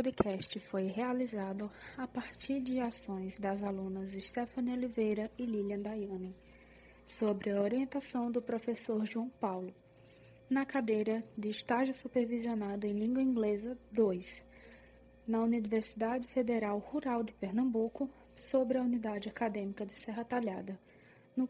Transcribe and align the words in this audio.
Podcast 0.00 0.58
foi 0.60 0.86
realizado 0.86 1.70
a 1.98 2.06
partir 2.06 2.58
de 2.62 2.80
ações 2.80 3.38
das 3.38 3.62
alunas 3.62 4.12
Stephanie 4.12 4.72
Oliveira 4.72 5.30
e 5.36 5.44
Lilian 5.44 5.80
Daiane, 5.80 6.34
sobre 7.04 7.50
a 7.50 7.60
orientação 7.60 8.30
do 8.30 8.40
professor 8.40 9.04
João 9.04 9.28
Paulo, 9.28 9.74
na 10.48 10.64
cadeira 10.64 11.22
de 11.36 11.50
Estágio 11.50 11.92
Supervisionado 11.92 12.86
em 12.86 12.94
Língua 12.94 13.20
Inglesa 13.20 13.76
2, 13.92 14.42
na 15.26 15.42
Universidade 15.42 16.26
Federal 16.28 16.78
Rural 16.78 17.22
de 17.22 17.34
Pernambuco, 17.34 18.08
sobre 18.34 18.78
a 18.78 18.82
Unidade 18.82 19.28
Acadêmica 19.28 19.84
de 19.84 19.92
Serra 19.92 20.24
Talhada, 20.24 20.80
no, 21.36 21.46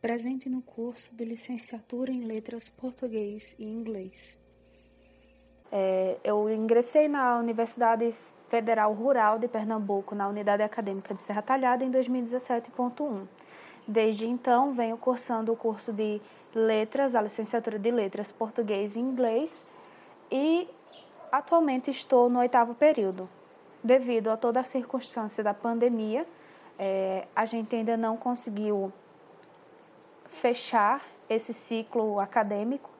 presente 0.00 0.48
no 0.48 0.62
curso 0.62 1.14
de 1.14 1.26
Licenciatura 1.26 2.10
em 2.10 2.24
Letras 2.24 2.66
Português 2.66 3.54
e 3.58 3.64
Inglês. 3.66 4.42
É, 5.76 6.18
eu 6.22 6.48
ingressei 6.48 7.08
na 7.08 7.36
Universidade 7.36 8.14
Federal 8.48 8.92
Rural 8.92 9.40
de 9.40 9.48
Pernambuco, 9.48 10.14
na 10.14 10.28
Unidade 10.28 10.62
Acadêmica 10.62 11.12
de 11.12 11.20
Serra 11.22 11.42
Talhada, 11.42 11.82
em 11.82 11.90
2017.1. 11.90 13.26
Desde 13.84 14.24
então, 14.24 14.72
venho 14.72 14.96
cursando 14.96 15.52
o 15.52 15.56
curso 15.56 15.92
de 15.92 16.22
Letras, 16.54 17.16
a 17.16 17.20
licenciatura 17.20 17.76
de 17.76 17.90
Letras 17.90 18.30
Português 18.30 18.94
e 18.94 19.00
Inglês, 19.00 19.68
e 20.30 20.68
atualmente 21.32 21.90
estou 21.90 22.30
no 22.30 22.38
oitavo 22.38 22.72
período. 22.76 23.28
Devido 23.82 24.28
a 24.28 24.36
toda 24.36 24.60
a 24.60 24.64
circunstância 24.64 25.42
da 25.42 25.52
pandemia, 25.52 26.24
é, 26.78 27.26
a 27.34 27.46
gente 27.46 27.74
ainda 27.74 27.96
não 27.96 28.16
conseguiu 28.16 28.92
fechar 30.40 31.04
esse 31.28 31.52
ciclo 31.52 32.20
acadêmico, 32.20 32.93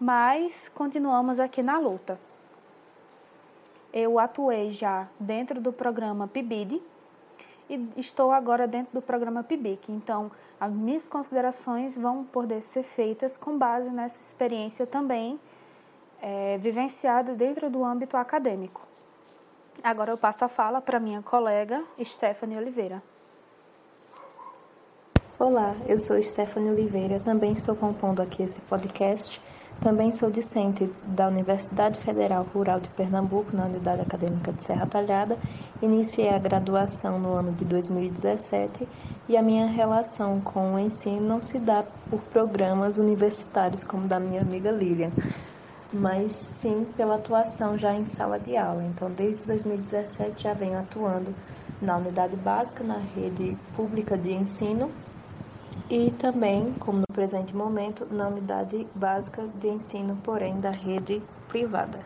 mas 0.00 0.68
continuamos 0.74 1.40
aqui 1.40 1.62
na 1.62 1.78
luta. 1.78 2.18
Eu 3.92 4.18
atuei 4.18 4.72
já 4.72 5.08
dentro 5.18 5.60
do 5.60 5.72
programa 5.72 6.28
PIBID 6.28 6.82
e 7.68 7.88
estou 7.96 8.30
agora 8.30 8.66
dentro 8.66 8.92
do 8.92 9.02
programa 9.02 9.42
PIBIC. 9.42 9.90
Então, 9.90 10.30
as 10.60 10.72
minhas 10.72 11.08
considerações 11.08 11.96
vão 11.96 12.24
poder 12.24 12.62
ser 12.62 12.82
feitas 12.82 13.36
com 13.36 13.56
base 13.56 13.88
nessa 13.90 14.20
experiência 14.20 14.86
também 14.86 15.40
é, 16.20 16.56
vivenciada 16.58 17.34
dentro 17.34 17.70
do 17.70 17.84
âmbito 17.84 18.16
acadêmico. 18.16 18.80
Agora 19.82 20.12
eu 20.12 20.18
passo 20.18 20.44
a 20.44 20.48
fala 20.48 20.80
para 20.80 20.98
minha 20.98 21.22
colega 21.22 21.82
Stephanie 22.02 22.56
Oliveira. 22.56 23.02
Olá, 25.38 25.76
eu 25.86 25.98
sou 25.98 26.20
Stephanie 26.22 26.70
Oliveira, 26.70 27.20
também 27.20 27.52
estou 27.52 27.76
compondo 27.76 28.22
aqui 28.22 28.42
esse 28.42 28.58
podcast. 28.62 29.40
Também 29.80 30.12
sou 30.14 30.30
discente 30.30 30.90
da 31.04 31.28
Universidade 31.28 31.98
Federal 31.98 32.44
Rural 32.52 32.80
de 32.80 32.88
Pernambuco, 32.88 33.54
na 33.54 33.66
Unidade 33.66 34.02
Acadêmica 34.02 34.52
de 34.52 34.64
Serra 34.64 34.86
Talhada. 34.86 35.36
Iniciei 35.82 36.30
a 36.30 36.38
graduação 36.38 37.18
no 37.18 37.34
ano 37.34 37.52
de 37.52 37.64
2017 37.64 38.88
e 39.28 39.36
a 39.36 39.42
minha 39.42 39.66
relação 39.66 40.40
com 40.40 40.74
o 40.74 40.78
ensino 40.78 41.20
não 41.20 41.42
se 41.42 41.58
dá 41.58 41.84
por 42.10 42.20
programas 42.22 42.96
universitários 42.96 43.84
como 43.84 44.08
da 44.08 44.18
minha 44.18 44.40
amiga 44.40 44.70
Lilian, 44.70 45.10
mas 45.92 46.32
sim 46.32 46.86
pela 46.96 47.16
atuação 47.16 47.76
já 47.76 47.94
em 47.94 48.06
sala 48.06 48.38
de 48.38 48.56
aula. 48.56 48.82
Então, 48.84 49.10
desde 49.10 49.44
2017 49.46 50.42
já 50.42 50.54
venho 50.54 50.78
atuando 50.78 51.34
na 51.82 51.96
unidade 51.98 52.34
básica, 52.36 52.82
na 52.82 52.98
rede 52.98 53.56
pública 53.76 54.16
de 54.16 54.32
ensino 54.32 54.90
e 55.90 56.10
também, 56.12 56.74
como 56.78 56.98
no 56.98 57.14
presente 57.14 57.54
momento, 57.54 58.06
na 58.12 58.28
unidade 58.28 58.86
básica 58.94 59.46
de 59.48 59.68
ensino, 59.68 60.16
porém 60.24 60.60
da 60.60 60.70
rede 60.70 61.22
privada. 61.48 62.00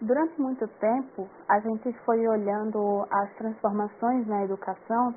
Durante 0.00 0.40
muito 0.40 0.66
tempo, 0.78 1.28
a 1.48 1.58
gente 1.60 1.92
foi 2.04 2.26
olhando 2.28 3.04
as 3.10 3.34
transformações 3.34 4.26
na 4.26 4.44
educação 4.44 5.14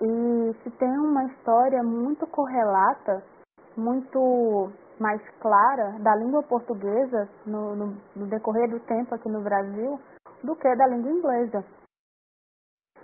e 0.00 0.54
se 0.62 0.70
tem 0.70 0.88
uma 0.88 1.24
história 1.24 1.82
muito 1.82 2.26
correlata, 2.26 3.22
muito 3.76 4.72
mais 4.98 5.20
clara 5.40 5.98
da 6.00 6.14
língua 6.16 6.42
portuguesa 6.42 7.28
no, 7.44 7.76
no, 7.76 7.96
no 8.16 8.26
decorrer 8.26 8.70
do 8.70 8.80
tempo 8.80 9.14
aqui 9.14 9.28
no 9.28 9.42
Brasil 9.42 10.00
do 10.42 10.56
que 10.56 10.74
da 10.76 10.86
língua 10.86 11.10
inglesa. 11.10 11.64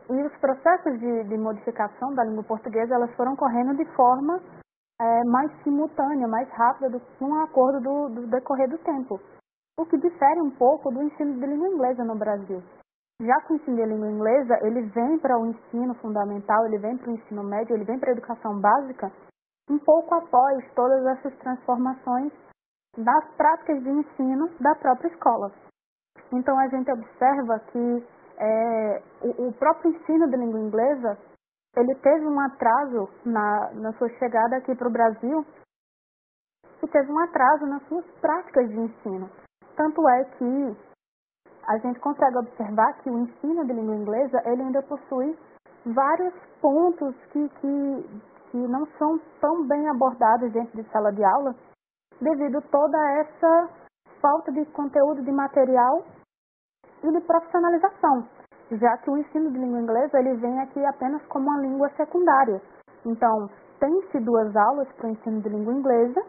E 0.08 0.22
os 0.22 0.36
processos 0.38 0.98
de, 1.00 1.24
de 1.24 1.36
modificação 1.36 2.14
da 2.14 2.24
língua 2.24 2.44
portuguesa 2.44 2.94
elas 2.94 3.14
foram 3.16 3.34
correndo 3.34 3.76
de 3.76 3.84
forma 3.96 4.40
é, 5.00 5.24
mais 5.24 5.50
simultânea, 5.62 6.28
mais 6.28 6.48
rápida, 6.50 6.90
do, 6.90 7.02
um 7.20 7.42
acordo 7.42 7.80
do, 7.80 8.08
do 8.20 8.26
decorrer 8.28 8.68
do 8.68 8.78
tempo. 8.78 9.20
O 9.78 9.84
que 9.84 9.98
difere 9.98 10.40
um 10.40 10.50
pouco 10.50 10.90
do 10.90 11.02
ensino 11.02 11.34
de 11.34 11.46
língua 11.46 11.68
inglesa 11.68 12.04
no 12.04 12.16
Brasil. 12.16 12.62
Já 13.20 13.34
que 13.42 13.52
o 13.52 13.56
ensino 13.56 13.76
de 13.76 13.86
língua 13.86 14.10
inglesa, 14.10 14.58
ele 14.62 14.82
vem 14.90 15.18
para 15.18 15.38
o 15.38 15.46
ensino 15.46 15.94
fundamental, 15.96 16.66
ele 16.66 16.78
vem 16.78 16.96
para 16.96 17.10
o 17.10 17.14
ensino 17.14 17.42
médio, 17.42 17.74
ele 17.74 17.84
vem 17.84 17.98
para 17.98 18.10
a 18.10 18.12
educação 18.12 18.60
básica, 18.60 19.10
um 19.68 19.78
pouco 19.78 20.14
após 20.14 20.64
todas 20.74 21.04
essas 21.06 21.34
transformações 21.38 22.32
das 22.96 23.24
práticas 23.36 23.82
de 23.82 23.90
ensino 23.90 24.48
da 24.60 24.74
própria 24.76 25.08
escola. 25.08 25.50
Então 26.32 26.58
a 26.58 26.68
gente 26.68 26.90
observa 26.90 27.58
que 27.70 28.06
é, 28.38 29.02
o, 29.22 29.48
o, 29.48 29.52
próprio 29.52 29.90
ensino 29.90 30.28
de 30.28 30.36
língua 30.36 30.60
inglesa 30.60 31.18
ele 31.76 31.94
teve 31.96 32.26
um 32.26 32.40
atraso 32.40 33.08
na, 33.24 33.70
na 33.74 33.92
sua 33.94 34.08
chegada 34.18 34.56
aqui 34.56 34.74
para 34.74 34.88
o 34.88 34.92
Brasil 34.92 35.46
e 36.82 36.86
teve 36.88 37.10
um 37.10 37.18
atraso 37.20 37.66
nas 37.66 37.82
suas 37.88 38.04
práticas 38.20 38.68
de 38.68 38.78
ensino. 38.78 39.30
Tanto 39.76 40.08
é 40.08 40.24
que 40.24 40.76
a 41.68 41.78
gente 41.78 41.98
consegue 42.00 42.38
observar 42.38 42.94
que 43.02 43.10
o 43.10 43.18
ensino 43.18 43.64
de 43.66 43.72
língua 43.72 43.96
inglesa 43.96 44.42
ele 44.46 44.62
ainda 44.62 44.82
possui 44.82 45.36
vários 45.84 46.34
pontos 46.60 47.14
que, 47.32 47.48
que, 47.48 48.20
que 48.50 48.56
não 48.56 48.86
são 48.98 49.18
tão 49.40 49.66
bem 49.66 49.88
abordados 49.88 50.52
dentro 50.52 50.80
de 50.80 50.88
sala 50.90 51.12
de 51.12 51.24
aula 51.24 51.54
devido 52.20 52.58
a 52.58 52.62
toda 52.62 52.98
essa 53.20 53.68
falta 54.20 54.50
de 54.52 54.64
conteúdo 54.66 55.22
de 55.22 55.30
material 55.30 56.04
e 57.02 57.12
de 57.12 57.20
profissionalização, 57.20 58.26
já 58.72 58.96
que 58.98 59.10
o 59.10 59.16
ensino 59.16 59.50
de 59.50 59.58
língua 59.58 59.80
inglesa 59.80 60.18
ele 60.18 60.34
vem 60.34 60.60
aqui 60.60 60.84
apenas 60.84 61.22
como 61.26 61.48
uma 61.48 61.60
língua 61.60 61.88
secundária. 61.96 62.60
Então, 63.04 63.48
tem-se 63.78 64.20
duas 64.20 64.54
aulas 64.56 64.88
para 64.92 65.06
o 65.06 65.10
ensino 65.10 65.40
de 65.40 65.48
língua 65.48 65.72
inglesa, 65.72 66.22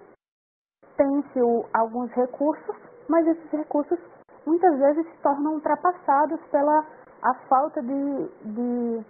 tem-se 0.95 1.39
alguns 1.73 2.11
recursos, 2.11 2.75
mas 3.07 3.25
esses 3.27 3.51
recursos 3.51 3.99
muitas 4.45 4.77
vezes 4.77 5.05
se 5.05 5.17
tornam 5.21 5.53
ultrapassados 5.53 6.39
pela 6.51 6.85
a 7.21 7.33
falta 7.49 7.81
de, 7.81 8.27
de 8.45 9.05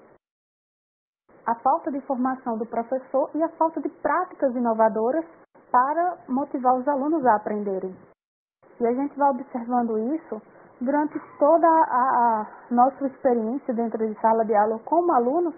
a 1.45 1.55
falta 1.55 1.91
de 1.91 2.01
formação 2.01 2.57
do 2.57 2.65
professor 2.65 3.29
e 3.33 3.43
a 3.43 3.49
falta 3.49 3.81
de 3.81 3.89
práticas 3.89 4.55
inovadoras 4.55 5.25
para 5.71 6.17
motivar 6.27 6.75
os 6.75 6.87
alunos 6.87 7.25
a 7.25 7.35
aprenderem. 7.35 7.95
E 8.79 8.87
a 8.87 8.93
gente 8.93 9.17
vai 9.17 9.29
observando 9.31 9.97
isso 10.15 10.41
durante 10.79 11.19
toda 11.39 11.67
a, 11.67 12.41
a 12.41 12.47
nossa 12.71 13.07
experiência 13.07 13.73
dentro 13.73 14.07
de 14.07 14.19
sala 14.21 14.45
de 14.45 14.55
aula 14.55 14.79
como 14.79 15.11
alunos 15.11 15.55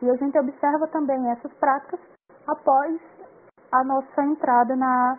e 0.00 0.10
a 0.10 0.16
gente 0.16 0.38
observa 0.38 0.88
também 0.88 1.30
essas 1.30 1.52
práticas 1.54 2.00
após 2.46 3.00
a 3.72 3.84
nossa 3.84 4.22
entrada 4.22 4.76
na, 4.76 5.18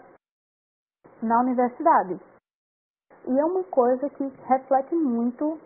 na 1.22 1.40
universidade. 1.40 2.20
E 3.26 3.40
é 3.40 3.46
uma 3.46 3.64
coisa 3.64 4.10
que 4.10 4.24
reflete 4.48 4.94
muito 4.96 5.60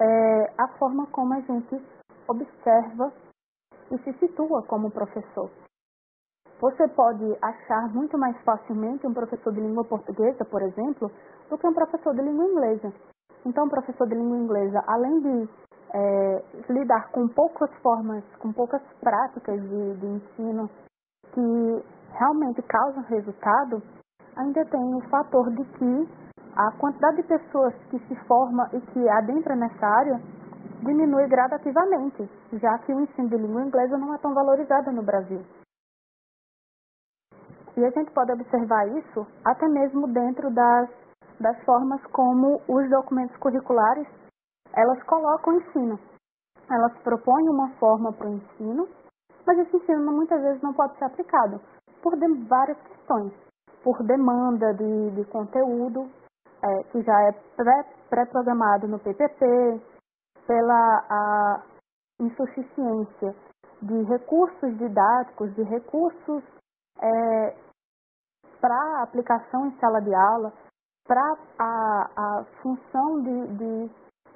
é, 0.00 0.54
a 0.56 0.68
forma 0.78 1.06
como 1.08 1.34
a 1.34 1.40
gente 1.40 1.84
observa 2.28 3.12
e 3.90 3.98
se 3.98 4.12
situa 4.18 4.62
como 4.62 4.90
professor. 4.90 5.50
Você 6.64 6.88
pode 6.88 7.22
achar 7.42 7.92
muito 7.92 8.16
mais 8.16 8.34
facilmente 8.40 9.06
um 9.06 9.12
professor 9.12 9.52
de 9.52 9.60
língua 9.60 9.84
portuguesa, 9.84 10.46
por 10.46 10.62
exemplo, 10.62 11.10
do 11.50 11.58
que 11.58 11.66
um 11.66 11.74
professor 11.74 12.14
de 12.14 12.22
língua 12.22 12.42
inglesa. 12.42 12.90
Então, 13.44 13.66
o 13.66 13.68
professor 13.68 14.08
de 14.08 14.14
língua 14.14 14.38
inglesa, 14.38 14.82
além 14.86 15.20
de 15.20 15.48
é, 15.92 16.42
lidar 16.70 17.10
com 17.10 17.28
poucas 17.28 17.70
formas, 17.82 18.24
com 18.38 18.50
poucas 18.50 18.80
práticas 18.98 19.60
de, 19.60 19.94
de 19.94 20.06
ensino 20.06 20.70
que 21.34 21.84
realmente 22.18 22.62
causam 22.62 23.02
resultado, 23.10 23.82
ainda 24.34 24.64
tem 24.64 24.94
o 24.94 25.02
fator 25.10 25.50
de 25.50 25.64
que 25.66 26.08
a 26.56 26.72
quantidade 26.78 27.16
de 27.16 27.24
pessoas 27.24 27.74
que 27.90 27.98
se 28.08 28.16
forma 28.24 28.70
e 28.72 28.80
que 28.80 29.06
adentra 29.10 29.54
nessa 29.54 29.86
área 29.86 30.18
diminui 30.80 31.28
gradativamente, 31.28 32.26
já 32.54 32.78
que 32.78 32.94
o 32.94 33.00
ensino 33.00 33.28
de 33.28 33.36
língua 33.36 33.64
inglesa 33.66 33.98
não 33.98 34.14
é 34.14 34.18
tão 34.18 34.32
valorizado 34.32 34.90
no 34.90 35.02
Brasil. 35.02 35.42
E 37.76 37.84
a 37.84 37.90
gente 37.90 38.10
pode 38.12 38.32
observar 38.32 38.86
isso 38.88 39.26
até 39.44 39.68
mesmo 39.68 40.06
dentro 40.08 40.50
das 40.52 40.88
das 41.40 41.60
formas 41.64 42.00
como 42.06 42.60
os 42.68 42.88
documentos 42.88 43.36
curriculares 43.38 44.06
elas 44.72 45.02
colocam 45.04 45.54
o 45.54 45.56
ensino. 45.56 45.98
Elas 46.70 46.96
propõem 47.02 47.48
uma 47.48 47.70
forma 47.76 48.12
para 48.12 48.28
o 48.28 48.34
ensino, 48.34 48.88
mas 49.46 49.58
esse 49.58 49.76
ensino 49.76 50.12
muitas 50.12 50.40
vezes 50.40 50.62
não 50.62 50.72
pode 50.72 50.96
ser 50.98 51.04
aplicado 51.04 51.60
por 52.02 52.16
várias 52.48 52.78
questões, 52.82 53.32
por 53.82 54.02
demanda 54.04 54.74
de, 54.74 55.10
de 55.10 55.24
conteúdo, 55.26 56.10
é, 56.62 56.82
que 56.84 57.02
já 57.02 57.22
é 57.28 57.32
pré-programado 58.08 58.88
no 58.88 58.98
PPP, 58.98 59.80
pela 60.46 61.62
insuficiência 62.20 63.34
de 63.82 64.02
recursos 64.04 64.78
didáticos, 64.78 65.54
de 65.54 65.62
recursos 65.62 66.42
é, 67.00 67.63
para 68.64 69.02
aplicação 69.02 69.66
em 69.66 69.78
sala 69.78 70.00
de 70.00 70.14
aula, 70.14 70.50
para 71.06 71.36
a, 71.58 72.10
a 72.16 72.44
função 72.62 73.20
de, 73.20 73.46
de 73.58 73.90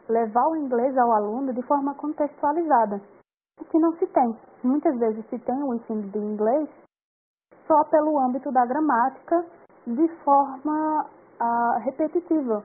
levar 0.07 0.47
o 0.49 0.57
inglês 0.57 0.99
ao 0.99 1.13
aluno 1.13 1.55
de 1.55 1.63
forma 1.63 1.95
contextualizada, 1.95 3.01
o 3.59 3.65
que 3.65 3.79
não 3.79 3.97
se 3.97 4.07
tem. 4.09 4.37
Muitas 4.63 4.95
vezes 4.99 5.25
se 5.31 5.39
tem 5.39 5.63
o 5.63 5.73
ensino 5.73 6.03
de 6.11 6.19
inglês 6.19 6.69
só 7.67 7.83
pelo 7.85 8.19
âmbito 8.19 8.53
da 8.53 8.67
gramática, 8.67 9.47
de 9.87 10.09
forma 10.23 11.07
uh, 11.41 11.79
repetitiva. 11.85 12.63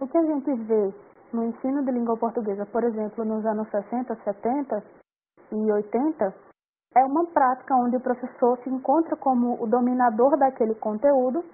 O 0.00 0.08
que 0.08 0.16
a 0.16 0.22
gente 0.22 0.54
vê 0.54 0.94
no 1.34 1.44
ensino 1.44 1.84
de 1.84 1.90
língua 1.90 2.16
portuguesa, 2.16 2.64
por 2.64 2.82
exemplo, 2.82 3.26
nos 3.26 3.44
anos 3.44 3.68
60, 3.68 4.14
70 4.24 4.82
e 5.52 5.70
80, 5.70 6.34
é 6.94 7.04
uma 7.04 7.26
prática 7.26 7.74
onde 7.74 7.96
o 7.96 8.00
professor 8.00 8.58
se 8.62 8.70
encontra 8.70 9.16
como 9.16 9.60
o 9.62 9.66
dominador 9.66 10.38
daquele 10.38 10.74
conteúdo 10.76 11.44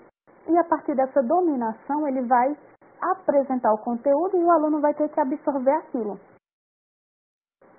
e 0.46 0.58
a 0.58 0.64
partir 0.64 0.94
dessa 0.94 1.22
dominação 1.22 2.06
ele 2.06 2.22
vai 2.26 2.56
apresentar 3.00 3.72
o 3.72 3.78
conteúdo 3.78 4.36
e 4.36 4.44
o 4.44 4.50
aluno 4.50 4.80
vai 4.80 4.92
ter 4.94 5.08
que 5.08 5.20
absorver 5.20 5.72
aquilo. 5.72 6.20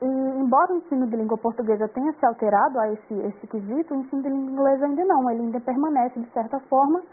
E 0.01 0.05
embora 0.05 0.73
o 0.73 0.77
ensino 0.77 1.05
de 1.07 1.15
língua 1.15 1.37
portuguesa 1.37 1.87
tenha 1.89 2.11
se 2.13 2.25
alterado 2.25 2.79
a 2.79 2.91
esse, 2.91 3.13
esse 3.13 3.47
quesito, 3.47 3.93
o 3.93 3.97
ensino 3.97 4.23
de 4.23 4.29
língua 4.29 4.51
inglesa 4.51 4.85
ainda 4.85 5.05
não, 5.05 5.29
ele 5.29 5.41
ainda 5.41 5.59
permanece, 5.59 6.19
de 6.19 6.31
certa 6.31 6.59
forma, 6.61 7.03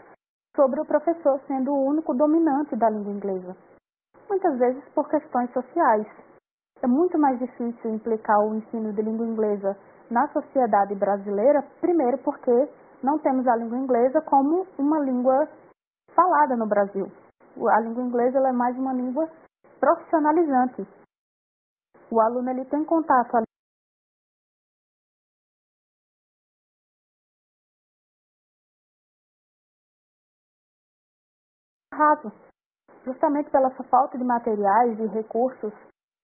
sobre 0.55 0.81
o 0.81 0.85
professor 0.85 1.39
sendo 1.45 1.71
o 1.71 1.85
único 1.85 2.15
dominante 2.15 2.75
da 2.75 2.89
língua 2.89 3.13
inglesa. 3.13 3.55
Muitas 4.27 4.57
vezes 4.57 4.83
por 4.95 5.07
questões 5.07 5.51
sociais. 5.51 6.07
É 6.81 6.87
muito 6.87 7.19
mais 7.19 7.37
difícil 7.37 7.93
implicar 7.93 8.39
o 8.39 8.55
ensino 8.55 8.91
de 8.93 9.01
língua 9.01 9.25
inglesa 9.25 9.77
na 10.09 10.27
sociedade 10.29 10.95
brasileira, 10.95 11.61
primeiro 11.79 12.17
porque 12.19 12.51
não 13.03 13.19
temos 13.19 13.47
a 13.47 13.55
língua 13.55 13.77
inglesa 13.77 14.21
como 14.21 14.65
uma 14.77 14.99
língua 14.99 15.47
falada 16.13 16.55
no 16.55 16.67
Brasil. 16.67 17.05
A 17.69 17.79
língua 17.81 18.03
inglesa 18.03 18.39
é 18.39 18.51
mais 18.51 18.77
uma 18.77 18.93
língua 18.93 19.29
profissionalizante. 19.79 20.87
O 22.11 22.19
aluno 22.19 22.49
ele 22.49 22.65
tem 22.65 22.83
contato 22.83 23.37
raso, 31.93 32.31
justamente 33.03 33.49
pela 33.49 33.69
falta 33.89 34.17
de 34.17 34.23
materiais 34.23 34.97
e 34.99 35.05
recursos 35.07 35.73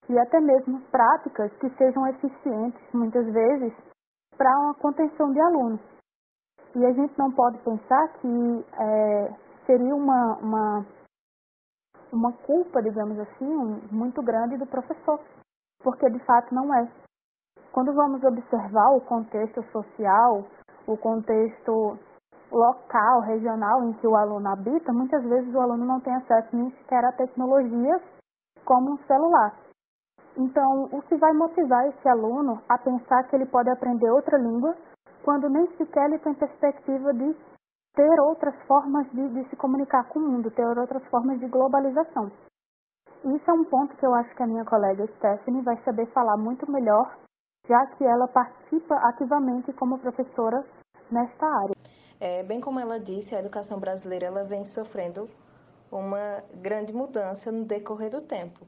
e 0.10 0.20
até 0.20 0.40
mesmo 0.40 0.82
práticas 0.92 1.52
que 1.58 1.70
sejam 1.78 2.08
eficientes, 2.08 2.82
muitas 2.94 3.26
vezes, 3.32 3.74
para 4.38 4.50
uma 4.60 4.76
contenção 4.76 5.32
de 5.32 5.40
alunos. 5.40 5.82
E 6.76 6.86
a 6.86 6.92
gente 6.92 7.18
não 7.18 7.32
pode 7.32 7.58
pensar 7.60 8.08
que 8.20 8.66
é, 8.80 9.34
seria 9.66 9.96
uma, 9.96 10.38
uma, 10.38 10.86
uma 12.12 12.34
culpa, 12.46 12.82
digamos 12.82 13.18
assim, 13.20 13.82
muito 13.92 14.22
grande 14.22 14.58
do 14.58 14.68
professor, 14.68 15.20
porque 15.82 16.10
de 16.10 16.20
fato 16.26 16.54
não 16.54 16.74
é. 16.76 16.92
Quando 17.72 17.94
vamos 17.94 18.24
observar 18.24 18.92
o 18.92 19.02
contexto 19.02 19.64
social, 19.72 20.46
o 20.88 20.98
contexto 20.98 21.98
local, 22.52 23.22
regional 23.22 23.84
em 23.84 23.94
que 23.94 24.08
o 24.08 24.16
aluno 24.16 24.48
habita, 24.50 24.94
muitas 24.94 25.24
vezes 25.24 25.54
o 25.54 25.60
aluno 25.60 25.86
não 25.86 26.00
tem 26.00 26.14
acesso 26.16 26.56
nem 26.56 26.70
sequer 26.72 27.04
a 27.04 27.12
tecnologias 27.14 28.02
como 28.64 28.94
um 28.94 28.98
celular. 29.06 29.65
Então, 30.38 30.90
o 30.92 31.02
que 31.04 31.16
vai 31.16 31.32
motivar 31.34 31.88
esse 31.88 32.08
aluno 32.10 32.62
a 32.68 32.78
pensar 32.78 33.24
que 33.24 33.36
ele 33.36 33.46
pode 33.46 33.70
aprender 33.70 34.10
outra 34.10 34.38
língua 34.38 34.76
quando 35.24 35.50
nem 35.50 35.66
sequer 35.78 36.06
ele 36.06 36.20
tem 36.20 36.34
perspectiva 36.34 37.14
de 37.14 37.36
ter 37.96 38.20
outras 38.20 38.54
formas 38.68 39.10
de, 39.12 39.30
de 39.30 39.50
se 39.50 39.56
comunicar 39.56 40.04
com 40.10 40.20
o 40.20 40.22
mundo, 40.22 40.52
ter 40.52 40.66
outras 40.78 41.04
formas 41.06 41.40
de 41.40 41.48
globalização. 41.48 42.30
Isso 43.24 43.50
é 43.50 43.54
um 43.54 43.64
ponto 43.64 43.96
que 43.96 44.06
eu 44.06 44.14
acho 44.14 44.36
que 44.36 44.44
a 44.44 44.48
minha 44.48 44.66
colega 44.66 45.08
Stephanie 45.18 45.64
vai 45.64 45.82
saber 45.84 46.06
falar 46.12 46.38
muito 46.38 46.70
melhor, 46.70 47.18
já 47.68 47.86
que 47.98 48.04
ela 48.04 48.28
participa 48.28 48.96
ativamente 49.08 49.72
como 49.74 49.98
professora 49.98 50.64
nesta 51.10 51.46
área. 51.46 51.76
É, 52.20 52.44
bem 52.44 52.62
como 52.62 52.80
ela 52.80 53.00
disse, 53.00 53.36
a 53.36 53.40
educação 53.40 53.80
brasileira 53.80 54.28
ela 54.28 54.44
vem 54.44 54.64
sofrendo 54.64 55.28
uma 55.92 56.44
grande 56.62 56.94
mudança 56.94 57.52
no 57.52 57.66
decorrer 57.66 58.12
do 58.12 58.22
tempo. 58.22 58.66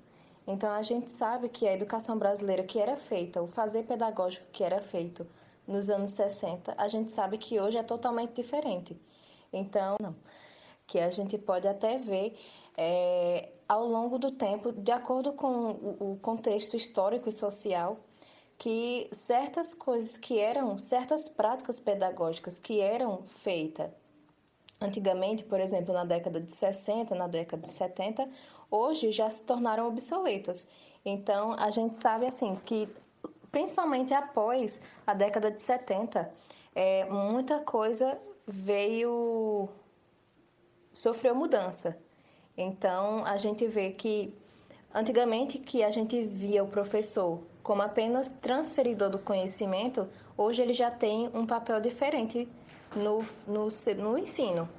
Então 0.48 0.72
a 0.72 0.82
gente 0.82 1.12
sabe 1.12 1.50
que 1.50 1.68
a 1.68 1.74
educação 1.74 2.18
brasileira 2.18 2.64
que 2.64 2.80
era 2.80 2.96
feita, 2.96 3.42
o 3.42 3.48
fazer 3.48 3.84
pedagógico 3.84 4.46
que 4.52 4.64
era 4.64 4.82
feito 4.82 5.28
nos 5.68 5.90
anos 5.90 6.12
60, 6.12 6.74
a 6.78 6.88
gente 6.88 7.12
sabe 7.12 7.38
que 7.38 7.60
hoje 7.60 7.78
é 7.78 7.84
totalmente 7.84 8.34
diferente. 8.34 8.98
Então, 9.52 9.98
que 10.88 11.00
a 11.00 11.10
gente 11.10 11.38
pode 11.38 11.68
até 11.68 11.98
ver 11.98 12.40
é, 12.78 13.50
ao 13.68 13.86
longo 13.86 14.18
do 14.18 14.32
tempo, 14.32 14.72
de 14.72 14.92
acordo 14.92 15.34
com 15.34 15.72
o, 15.72 16.14
o 16.14 16.20
contexto 16.22 16.78
histórico 16.78 17.28
e 17.28 17.34
social, 17.34 17.98
que 18.58 19.10
certas 19.12 19.74
coisas 19.74 20.18
que 20.18 20.40
eram, 20.40 20.78
certas 20.78 21.28
práticas 21.28 21.80
pedagógicas 21.80 22.58
que 22.58 22.80
eram 22.80 23.24
feitas 23.44 23.92
antigamente, 24.80 25.44
por 25.44 25.60
exemplo, 25.60 25.94
na 25.94 26.06
década 26.06 26.40
de 26.40 26.54
60, 26.54 27.16
na 27.16 27.28
década 27.28 27.64
de 27.64 27.72
70, 27.72 28.30
hoje 28.70 29.12
já 29.12 29.30
se 29.30 29.44
tornaram 29.44 29.88
obsoletas. 29.88 30.68
Então, 31.06 31.54
a 31.54 31.70
gente 31.70 31.98
sabe 31.98 32.26
assim 32.26 32.60
que 32.66 32.90
principalmente 33.52 34.14
após 34.14 34.80
a 35.06 35.14
década 35.14 35.50
de 35.50 35.62
70, 35.62 36.32
é, 36.76 37.06
muita 37.06 37.60
coisa 37.60 38.20
veio 38.46 39.70
sofreu 40.94 41.36
mudança. 41.36 41.98
Então, 42.58 43.24
a 43.26 43.38
gente 43.38 43.66
vê 43.68 43.92
que 43.92 44.34
antigamente 44.94 45.60
que 45.60 45.84
a 45.84 45.90
gente 45.90 46.26
via 46.26 46.64
o 46.64 46.68
professor 46.68 47.42
como 47.62 47.82
apenas 47.82 48.32
transferidor 48.32 49.10
do 49.10 49.20
conhecimento, 49.20 50.08
hoje 50.38 50.62
ele 50.62 50.74
já 50.74 50.90
tem 50.90 51.30
um 51.34 51.46
papel 51.46 51.82
diferente 51.82 52.48
no, 52.96 53.26
no, 53.46 53.68
no 53.98 54.18
ensino. 54.18 54.70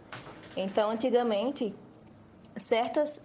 Então, 0.57 0.91
antigamente, 0.91 1.75
certas 2.57 3.23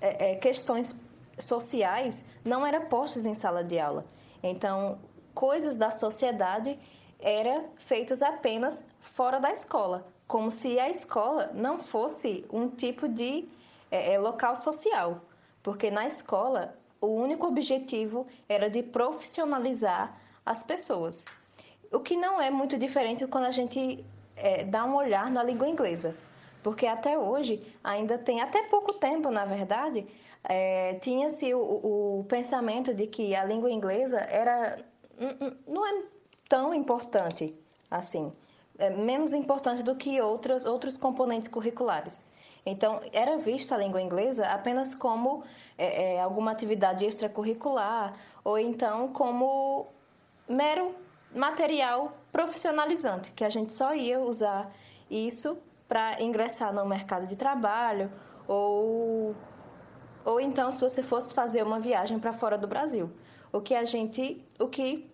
é, 0.00 0.32
é, 0.32 0.34
questões 0.36 0.94
sociais 1.38 2.24
não 2.44 2.66
eram 2.66 2.86
postas 2.86 3.26
em 3.26 3.34
sala 3.34 3.62
de 3.62 3.78
aula. 3.78 4.04
Então, 4.42 4.98
coisas 5.34 5.76
da 5.76 5.90
sociedade 5.90 6.78
eram 7.18 7.66
feitas 7.76 8.22
apenas 8.22 8.84
fora 9.00 9.38
da 9.38 9.52
escola, 9.52 10.06
como 10.26 10.50
se 10.50 10.78
a 10.78 10.88
escola 10.88 11.50
não 11.54 11.78
fosse 11.78 12.44
um 12.52 12.68
tipo 12.68 13.08
de 13.08 13.48
é, 13.90 14.14
é 14.14 14.18
local 14.18 14.56
social, 14.56 15.20
porque 15.62 15.90
na 15.90 16.06
escola 16.06 16.76
o 17.00 17.08
único 17.08 17.46
objetivo 17.46 18.26
era 18.48 18.68
de 18.68 18.82
profissionalizar 18.82 20.18
as 20.44 20.62
pessoas. 20.62 21.24
O 21.92 22.00
que 22.00 22.16
não 22.16 22.40
é 22.40 22.50
muito 22.50 22.78
diferente 22.78 23.26
quando 23.26 23.44
a 23.44 23.50
gente 23.50 24.04
é, 24.36 24.64
dá 24.64 24.84
um 24.84 24.94
olhar 24.94 25.30
na 25.30 25.42
língua 25.42 25.68
inglesa. 25.68 26.14
Porque 26.66 26.84
até 26.84 27.16
hoje, 27.16 27.64
ainda 27.84 28.18
tem, 28.18 28.40
até 28.40 28.64
pouco 28.64 28.94
tempo, 28.94 29.30
na 29.30 29.44
verdade, 29.44 30.04
é, 30.42 30.94
tinha-se 30.94 31.54
o, 31.54 31.60
o, 31.60 32.24
pensamento 32.28 32.92
de 32.92 33.06
que 33.06 33.36
a 33.36 33.44
língua 33.44 33.70
inglesa 33.70 34.18
era 34.18 34.76
não 35.64 35.86
é 35.86 36.02
tão 36.48 36.74
importante 36.74 37.54
assim, 37.88 38.32
é 38.80 38.90
menos 38.90 39.32
importante 39.32 39.84
do 39.84 39.94
que 39.94 40.20
outros, 40.20 40.64
outros 40.64 40.96
componentes 40.96 41.48
curriculares. 41.48 42.26
Então, 42.66 42.98
era 43.12 43.38
visto 43.38 43.72
a 43.72 43.76
língua 43.76 44.02
inglesa 44.02 44.48
apenas 44.48 44.92
como 44.92 45.44
é, 45.78 46.14
é, 46.14 46.20
alguma 46.20 46.50
atividade 46.50 47.04
extracurricular 47.04 48.12
ou 48.42 48.58
então 48.58 49.12
como 49.12 49.86
mero 50.48 50.96
material 51.32 52.12
profissionalizante, 52.32 53.30
que 53.30 53.44
a 53.44 53.48
gente 53.48 53.72
só 53.72 53.94
ia 53.94 54.18
usar 54.18 54.68
isso 55.08 55.56
para 55.88 56.22
ingressar 56.22 56.72
no 56.72 56.84
mercado 56.86 57.26
de 57.26 57.36
trabalho 57.36 58.10
ou 58.46 59.34
ou 60.24 60.40
então 60.40 60.72
se 60.72 60.80
você 60.80 61.02
fosse 61.02 61.32
fazer 61.32 61.62
uma 61.62 61.78
viagem 61.78 62.18
para 62.18 62.32
fora 62.32 62.58
do 62.58 62.66
Brasil. 62.66 63.10
O 63.52 63.60
que 63.60 63.74
a 63.74 63.84
gente 63.84 64.44
o 64.58 64.68
que 64.68 65.08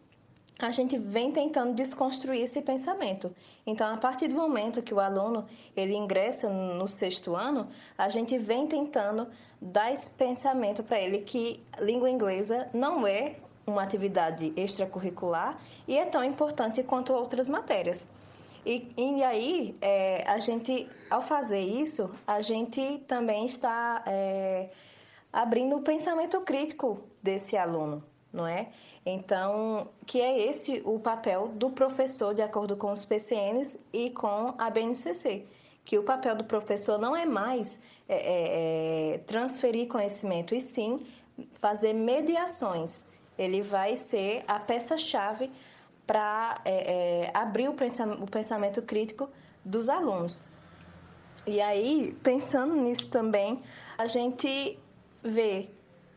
a 0.59 0.71
gente 0.71 0.97
vem 0.97 1.33
tentando 1.33 1.75
desconstruir 1.75 2.43
esse 2.43 2.63
pensamento. 2.63 3.35
Então, 3.67 3.93
a 3.93 3.97
partir 3.97 4.29
do 4.29 4.35
momento 4.35 4.83
que 4.83 4.95
o 4.95 5.01
aluno 5.01 5.47
ele 5.77 5.95
ingressa 5.95 6.49
no 6.49 6.87
sexto 6.87 7.35
ano, 7.35 7.69
a 7.97 8.09
gente 8.09 8.39
vem 8.39 8.67
tentando 8.67 9.27
dar 9.61 9.93
esse 9.93 10.11
pensamento 10.11 10.83
para 10.83 11.01
ele 11.01 11.19
que 11.21 11.63
língua 11.81 12.09
inglesa 12.09 12.69
não 12.73 13.07
é 13.07 13.37
uma 13.67 13.83
atividade 13.83 14.53
extracurricular 14.57 15.59
e 15.87 15.97
é 15.97 16.05
tão 16.05 16.23
importante 16.23 16.83
quanto 16.83 17.13
outras 17.13 17.49
matérias. 17.49 18.09
E, 18.65 18.93
e 18.97 19.25
aí, 19.25 19.77
é, 19.81 20.25
a 20.27 20.39
gente, 20.39 20.89
ao 21.11 21.21
fazer 21.21 21.61
isso, 21.61 22.11
a 22.27 22.41
gente 22.41 22.99
também 23.09 23.45
está 23.47 24.03
é, 24.07 24.71
abrindo 25.33 25.77
o 25.77 25.83
pensamento 25.83 26.41
crítico 26.43 27.01
desse 27.23 27.57
aluno, 27.57 28.05
não 28.33 28.47
é? 28.47 28.69
Então, 29.05 29.89
que 30.07 30.21
é 30.21 30.49
esse 30.49 30.81
o 30.85 30.99
papel 30.99 31.49
do 31.49 31.71
professor, 31.71 32.35
de 32.35 32.43
acordo 32.43 32.77
com 32.77 32.93
os 32.93 33.05
PCNs 33.05 33.81
e 33.93 34.11
com 34.11 34.55
a 34.57 34.71
BNCC. 34.71 35.45
Que 35.85 35.99
o 35.99 36.05
papel 36.05 36.37
do 36.37 36.45
professor 36.45 36.97
não 36.99 37.17
é 37.17 37.27
mais 37.27 37.81
é, 38.09 38.15
é, 38.15 39.15
é, 39.15 39.19
transferir 39.19 39.89
conhecimento, 39.89 40.55
e 40.55 40.61
sim 40.61 41.05
fazer 41.55 41.93
mediações. 41.93 43.05
Ele 43.37 43.61
vai 43.61 43.97
ser 43.97 44.45
a 44.47 44.61
peça-chave 44.61 45.51
para 46.07 46.61
é, 46.65 47.25
é, 47.25 47.31
abrir 47.35 47.69
o 47.69 47.75
pensamento, 47.75 48.23
o 48.23 48.27
pensamento 48.27 48.83
crítico 48.83 49.29
dos 49.65 49.89
alunos. 49.89 50.45
E 51.47 51.61
aí, 51.61 52.17
pensando 52.23 52.75
nisso 52.75 53.09
também, 53.09 53.63
a 53.99 54.07
gente 54.07 54.79
vê 55.23 55.69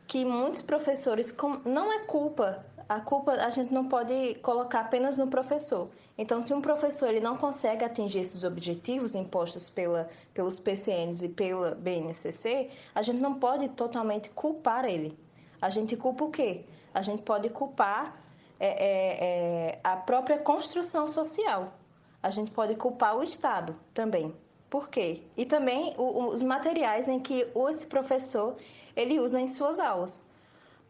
que 0.07 0.23
muitos 0.23 0.61
professores, 0.61 1.35
não 1.65 1.91
é 1.91 1.99
culpa 2.05 2.63
a 2.87 2.99
culpa 2.99 3.33
a 3.33 3.49
gente 3.49 3.73
não 3.73 3.87
pode 3.87 4.35
colocar 4.35 4.81
apenas 4.81 5.17
no 5.17 5.27
professor. 5.27 5.89
Então, 6.17 6.41
se 6.41 6.53
um 6.53 6.61
professor 6.61 7.09
ele 7.09 7.19
não 7.19 7.35
consegue 7.35 7.83
atingir 7.83 8.19
esses 8.19 8.43
objetivos 8.43 9.15
impostos 9.15 9.69
pela, 9.69 10.07
pelos 10.33 10.59
PCNs 10.59 11.23
e 11.23 11.29
pela 11.29 11.75
BNCC, 11.75 12.69
a 12.93 13.01
gente 13.01 13.19
não 13.19 13.39
pode 13.39 13.69
totalmente 13.69 14.29
culpar 14.29 14.85
ele. 14.85 15.17
A 15.61 15.69
gente 15.69 15.97
culpa 15.97 16.25
o 16.25 16.31
quê? 16.31 16.65
A 16.93 17.01
gente 17.01 17.23
pode 17.23 17.49
culpar 17.49 18.15
é, 18.59 18.67
é, 18.67 19.69
é, 19.69 19.79
a 19.83 19.97
própria 19.97 20.37
construção 20.37 21.07
social. 21.07 21.73
A 22.21 22.29
gente 22.29 22.51
pode 22.51 22.75
culpar 22.75 23.15
o 23.17 23.23
Estado 23.23 23.75
também. 23.93 24.35
Por 24.69 24.89
quê? 24.89 25.23
E 25.37 25.45
também 25.45 25.93
o, 25.97 26.27
os 26.27 26.41
materiais 26.41 27.07
em 27.07 27.19
que 27.19 27.47
esse 27.69 27.85
professor 27.85 28.55
ele 28.95 29.19
usa 29.19 29.39
em 29.39 29.47
suas 29.47 29.79
aulas. 29.79 30.21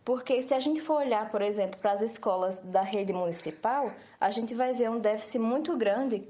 Porque 0.04 0.42
se 0.44 0.54
a 0.54 0.60
gente 0.60 0.82
for 0.82 0.98
olhar, 0.98 1.32
por 1.32 1.42
exemplo, 1.42 1.80
para 1.80 1.92
as 1.92 2.02
escolas 2.02 2.60
da 2.60 2.82
rede 2.82 3.12
municipal, 3.12 3.92
a 4.20 4.30
gente 4.30 4.54
vai 4.54 4.74
ver 4.74 4.90
um 4.90 5.00
déficit 5.00 5.40
muito 5.40 5.76
grande 5.76 6.28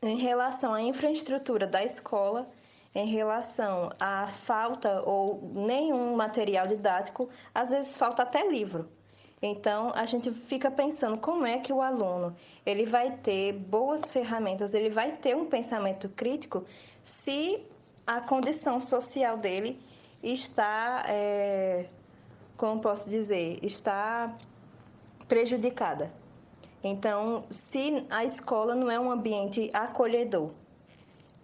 em 0.00 0.16
relação 0.16 0.72
à 0.72 0.80
infraestrutura 0.80 1.66
da 1.66 1.84
escola, 1.84 2.48
em 2.94 3.06
relação 3.06 3.90
à 3.98 4.28
falta 4.28 5.02
ou 5.02 5.50
nenhum 5.52 6.14
material 6.14 6.66
didático, 6.66 7.28
às 7.54 7.70
vezes 7.70 7.96
falta 7.96 8.22
até 8.22 8.48
livro. 8.48 8.88
Então, 9.40 9.92
a 9.94 10.04
gente 10.04 10.30
fica 10.32 10.70
pensando 10.70 11.16
como 11.18 11.46
é 11.46 11.58
que 11.58 11.72
o 11.72 11.80
aluno 11.80 12.34
ele 12.66 12.84
vai 12.84 13.16
ter 13.18 13.52
boas 13.52 14.10
ferramentas, 14.10 14.74
ele 14.74 14.90
vai 14.90 15.12
ter 15.12 15.36
um 15.36 15.46
pensamento 15.46 16.08
crítico 16.08 16.64
se 17.02 17.64
a 18.06 18.20
condição 18.20 18.80
social 18.80 19.36
dele 19.36 19.80
está 20.22 21.04
é, 21.06 21.86
como 22.56 22.80
posso 22.80 23.08
dizer, 23.08 23.58
está 23.62 24.36
prejudicada. 25.28 26.12
Então, 26.82 27.44
se 27.50 28.06
a 28.10 28.24
escola 28.24 28.74
não 28.74 28.90
é 28.90 28.98
um 28.98 29.10
ambiente 29.10 29.70
acolhedor, 29.72 30.50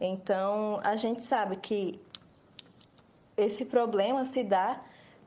então 0.00 0.80
a 0.82 0.96
gente 0.96 1.22
sabe 1.22 1.56
que 1.56 2.00
esse 3.36 3.64
problema 3.64 4.24
se 4.24 4.42
dá 4.42 4.80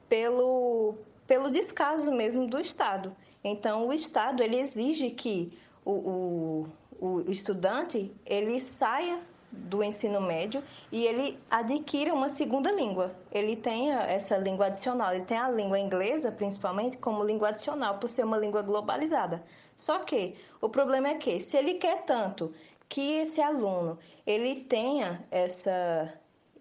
pelo, 0.10 0.96
pelo 1.28 1.52
descaso 1.52 2.12
mesmo 2.12 2.48
do 2.48 2.60
Estado. 2.60 3.16
Então, 3.44 3.88
o 3.88 3.94
Estado 3.94 4.42
ele 4.42 4.60
exige 4.60 5.12
que 5.12 5.58
o, 5.86 5.92
o, 5.92 6.68
o 7.00 7.32
estudante 7.32 8.12
ele 8.26 8.60
saia 8.60 9.20
do 9.52 9.84
ensino 9.84 10.20
médio 10.20 10.64
e 10.92 11.06
ele 11.06 11.40
adquire 11.50 12.12
uma 12.12 12.30
segunda 12.30 12.72
língua. 12.72 13.16
Ele 13.32 13.56
tem 13.56 13.92
essa 13.92 14.38
língua 14.38 14.68
adicional, 14.68 15.14
ele 15.14 15.26
tem 15.26 15.38
a 15.38 15.50
língua 15.50 15.80
inglesa, 15.80 16.32
principalmente, 16.32 16.98
como 16.98 17.24
língua 17.24 17.50
adicional, 17.50 17.98
por 17.98 18.10
ser 18.10 18.24
uma 18.26 18.38
língua 18.38 18.62
globalizada. 18.62 19.44
Só 19.76 20.00
que 20.00 20.36
o 20.60 20.70
problema 20.70 21.10
é 21.10 21.16
que, 21.16 21.40
se 21.40 21.58
ele 21.58 21.76
quer 21.76 22.04
tanto 22.04 22.54
que 22.90 23.14
esse 23.20 23.42
aluno 23.42 23.98
ele 24.26 24.64
tenha 24.64 25.26
essa, 25.30 26.14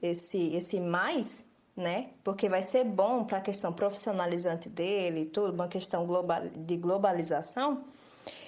esse, 0.02 0.54
esse 0.54 0.80
mais, 0.80 1.45
né? 1.76 2.11
Porque 2.25 2.49
vai 2.49 2.62
ser 2.62 2.85
bom 2.85 3.25
para 3.25 3.38
a 3.38 3.40
questão 3.40 3.73
profissionalizante 3.73 4.68
dele, 4.68 5.26
tudo, 5.26 5.52
uma 5.52 5.68
questão 5.68 6.06
global, 6.06 6.42
de 6.49 6.76
globalização 6.76 7.85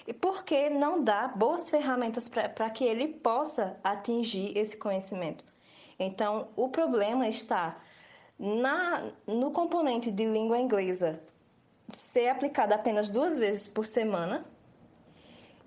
e 0.08 0.12
por 0.14 0.42
que 0.42 0.70
não 0.70 1.04
dar 1.04 1.36
boas 1.36 1.68
ferramentas 1.68 2.30
para 2.30 2.70
que 2.70 2.82
ele 2.82 3.08
possa 3.08 3.78
atingir 3.84 4.56
esse 4.56 4.74
conhecimento? 4.74 5.44
Então, 5.98 6.48
o 6.56 6.70
problema 6.70 7.28
está 7.28 7.78
na, 8.38 9.12
no 9.26 9.50
componente 9.50 10.10
de 10.10 10.24
língua 10.24 10.58
inglesa 10.58 11.20
ser 11.90 12.28
aplicado 12.28 12.72
apenas 12.72 13.10
duas 13.10 13.36
vezes 13.36 13.68
por 13.68 13.84
semana 13.84 14.46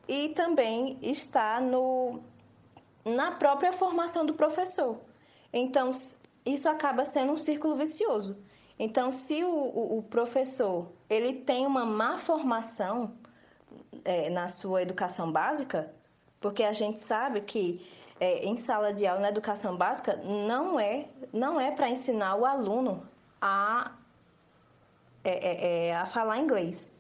e 0.08 0.30
também 0.30 0.98
está 1.04 1.62
no, 1.62 2.20
na 3.06 3.34
própria 3.34 3.72
formação 3.72 4.26
do 4.26 4.34
professor. 4.34 5.00
Então, 5.54 5.92
isso 6.46 6.68
acaba 6.70 7.06
sendo 7.06 7.34
um 7.34 7.38
círculo 7.38 7.76
vicioso. 7.76 8.44
Então, 8.78 9.12
se 9.12 9.44
o, 9.44 9.50
o, 9.50 9.98
o 10.00 10.04
professor 10.04 10.92
ele 11.10 11.34
tem 11.34 11.68
uma 11.68 11.86
má 11.86 12.18
formação, 12.18 13.14
é, 14.04 14.30
na 14.30 14.48
sua 14.48 14.82
educação 14.82 15.32
básica, 15.32 15.94
porque 16.40 16.64
a 16.64 16.74
gente 16.74 17.02
sabe 17.02 17.42
que 17.42 17.86
é, 18.20 18.46
em 18.46 18.58
sala 18.58 18.94
de 18.94 19.06
aula, 19.06 19.22
na 19.22 19.30
educação 19.30 19.76
básica, 19.76 20.16
não 20.18 20.80
é, 20.80 21.08
não 21.34 21.60
é 21.60 21.72
para 21.72 21.90
ensinar 21.90 22.36
o 22.36 22.46
aluno 22.46 23.08
a, 23.42 23.96
é, 25.24 25.32
é, 25.32 25.88
é, 25.88 25.96
a 25.96 26.06
falar 26.06 26.38
inglês. 26.38 26.92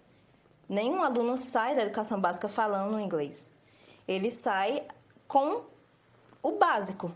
Nenhum 0.67 1.03
aluno 1.03 1.38
sai 1.38 1.75
da 1.75 1.83
educação 1.83 2.19
básica 2.19 2.48
falando 2.48 3.00
inglês. 3.00 3.50
Ele 4.07 4.31
sai 4.31 4.88
com 5.27 5.65
o 6.41 6.53
básico, 6.53 7.13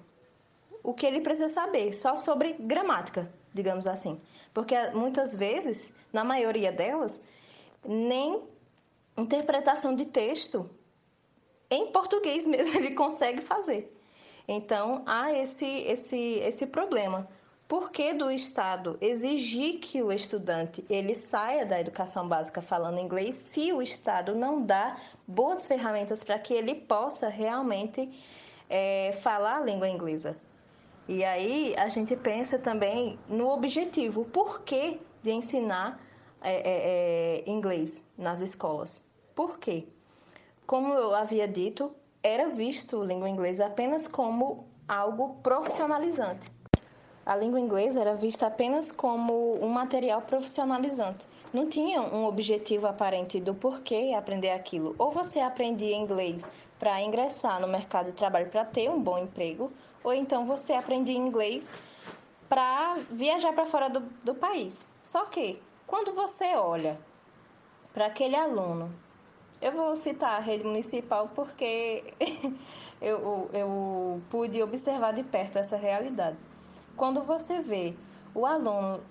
o 0.86 0.94
que 0.94 1.06
ele 1.06 1.22
precisa 1.22 1.50
saber, 1.50 1.94
só 1.94 2.16
sobre 2.16 2.54
gramática, 2.60 3.32
digamos 3.54 3.88
assim. 3.88 4.22
Porque 4.54 4.76
muitas 4.94 5.36
vezes, 5.36 5.94
na 6.14 6.24
maioria 6.24 6.72
delas, 6.72 7.22
nem 7.84 8.44
interpretação 9.18 9.96
de 9.96 10.06
texto 10.06 10.70
em 11.70 11.88
português 11.92 12.46
mesmo 12.48 12.76
ele 12.78 12.92
consegue 12.92 13.42
fazer. 13.42 13.92
Então 14.48 15.04
há 15.06 15.34
esse 15.34 15.66
esse 15.66 16.18
esse 16.18 16.68
problema. 16.68 17.28
Por 17.68 17.90
que 17.90 18.14
do 18.14 18.30
Estado 18.30 18.96
exigir 19.02 19.80
que 19.80 20.04
o 20.04 20.12
estudante 20.12 20.86
ele 20.88 21.16
saia 21.16 21.66
da 21.66 21.80
educação 21.80 22.28
básica 22.28 22.62
falando 22.62 23.00
inglês 23.00 23.36
se 23.36 23.74
o 23.74 23.82
Estado 23.82 24.36
não 24.36 24.62
dá 24.62 24.98
boas 25.28 25.66
ferramentas 25.66 26.24
para 26.24 26.38
que 26.38 26.54
ele 26.54 26.76
possa 26.76 27.28
realmente 27.28 28.08
é, 28.70 29.12
falar 29.14 29.58
a 29.58 29.62
língua 29.62 29.90
inglesa? 29.90 30.38
E 31.08 31.24
aí 31.24 31.76
a 31.78 31.88
gente 31.88 32.16
pensa 32.16 32.58
também 32.58 33.20
no 33.30 33.48
objetivo, 33.50 34.22
o 34.22 34.26
porquê 34.26 35.00
de 35.22 35.32
ensinar 35.32 36.00
é, 36.42 36.54
é, 36.54 37.44
é 37.48 37.50
inglês 37.50 38.04
nas 38.18 38.42
escolas. 38.42 39.04
Por 39.36 39.60
quê? 39.60 39.88
Como 40.66 40.94
eu 40.94 41.14
havia 41.14 41.48
dito, 41.48 41.92
era 42.24 42.50
visto 42.50 43.04
língua 43.04 43.30
inglesa 43.30 43.68
apenas 43.68 44.08
como 44.08 44.66
algo 44.88 45.36
profissionalizante. 45.44 46.52
A 47.24 47.36
língua 47.36 47.60
inglesa 47.60 48.02
era 48.02 48.16
vista 48.16 48.48
apenas 48.48 48.92
como 48.92 49.56
um 49.64 49.70
material 49.70 50.22
profissionalizante. 50.22 51.26
Não 51.54 51.68
tinha 51.68 52.02
um 52.02 52.26
objetivo 52.26 52.88
aparente 52.88 53.40
do 53.40 53.54
porquê 53.54 54.14
aprender 54.16 54.52
aquilo. 54.52 54.96
Ou 54.98 55.12
você 55.12 55.40
aprendia 55.40 55.96
inglês 55.96 56.50
para 56.80 57.02
ingressar 57.02 57.60
no 57.60 57.68
mercado 57.68 58.08
de 58.08 58.14
trabalho 58.14 58.50
para 58.50 58.66
ter 58.66 58.90
um 58.90 59.02
bom 59.02 59.18
emprego, 59.18 59.72
ou 60.06 60.14
então 60.14 60.46
você 60.46 60.72
aprendia 60.72 61.18
inglês 61.18 61.76
para 62.48 62.96
viajar 63.12 63.52
para 63.52 63.66
fora 63.66 63.90
do, 63.90 64.00
do 64.24 64.34
país. 64.34 64.88
Só 65.04 65.26
que, 65.26 65.62
quando 65.86 66.14
você 66.14 66.56
olha 66.56 66.98
para 67.94 68.06
aquele 68.06 68.36
aluno 68.36 68.90
eu 69.62 69.72
vou 69.72 69.96
citar 69.96 70.34
a 70.34 70.40
rede 70.40 70.64
municipal 70.64 71.30
porque 71.34 72.04
eu, 73.02 73.50
eu 73.52 74.22
pude 74.30 74.62
observar 74.62 75.14
de 75.14 75.24
perto 75.24 75.58
essa 75.58 75.76
realidade. 75.76 76.38
Quando 76.96 77.24
você 77.24 77.60
vê 77.60 77.96
o 78.34 78.46
aluno 78.46 79.02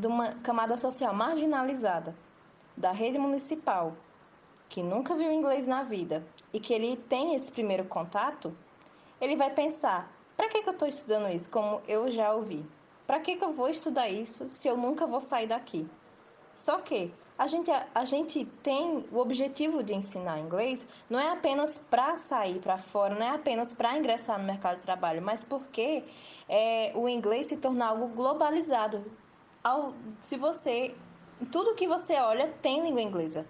de 0.00 0.06
uma 0.06 0.32
camada 0.34 0.76
social 0.76 1.14
marginalizada 1.14 2.14
da 2.76 2.92
rede 2.92 3.18
municipal, 3.18 3.94
que 4.68 4.82
nunca 4.82 5.14
viu 5.14 5.32
inglês 5.32 5.66
na 5.66 5.82
vida 5.82 6.24
e 6.52 6.60
que 6.60 6.72
ele 6.72 6.96
tem 6.96 7.34
esse 7.34 7.50
primeiro 7.50 7.84
contato, 7.84 8.54
ele 9.22 9.36
vai 9.36 9.50
pensar: 9.50 10.12
para 10.36 10.48
que, 10.48 10.62
que 10.62 10.68
eu 10.68 10.72
estou 10.72 10.88
estudando 10.88 11.32
isso? 11.32 11.48
Como 11.48 11.80
eu 11.86 12.10
já 12.10 12.34
ouvi. 12.34 12.66
Para 13.06 13.20
que, 13.20 13.36
que 13.36 13.44
eu 13.44 13.52
vou 13.52 13.68
estudar 13.68 14.08
isso 14.08 14.50
se 14.50 14.66
eu 14.66 14.76
nunca 14.76 15.06
vou 15.06 15.20
sair 15.20 15.46
daqui? 15.46 15.88
Só 16.56 16.78
que 16.78 17.12
a 17.38 17.46
gente, 17.46 17.70
a, 17.70 17.86
a 17.94 18.04
gente 18.04 18.44
tem 18.62 19.04
o 19.12 19.18
objetivo 19.18 19.82
de 19.82 19.94
ensinar 19.94 20.38
inglês 20.40 20.86
não 21.08 21.18
é 21.18 21.30
apenas 21.30 21.78
para 21.78 22.16
sair 22.16 22.58
para 22.58 22.78
fora, 22.78 23.14
não 23.14 23.24
é 23.24 23.30
apenas 23.30 23.72
para 23.72 23.96
ingressar 23.96 24.38
no 24.38 24.44
mercado 24.44 24.78
de 24.78 24.82
trabalho, 24.82 25.22
mas 25.22 25.44
porque 25.44 26.04
é, 26.48 26.92
o 26.94 27.08
inglês 27.08 27.46
se 27.46 27.56
torna 27.56 27.86
algo 27.86 28.08
globalizado. 28.08 29.04
Ao, 29.62 29.94
se 30.20 30.36
você, 30.36 30.94
tudo 31.50 31.74
que 31.74 31.86
você 31.86 32.14
olha 32.16 32.48
tem 32.60 32.82
língua 32.82 33.00
inglesa. 33.00 33.46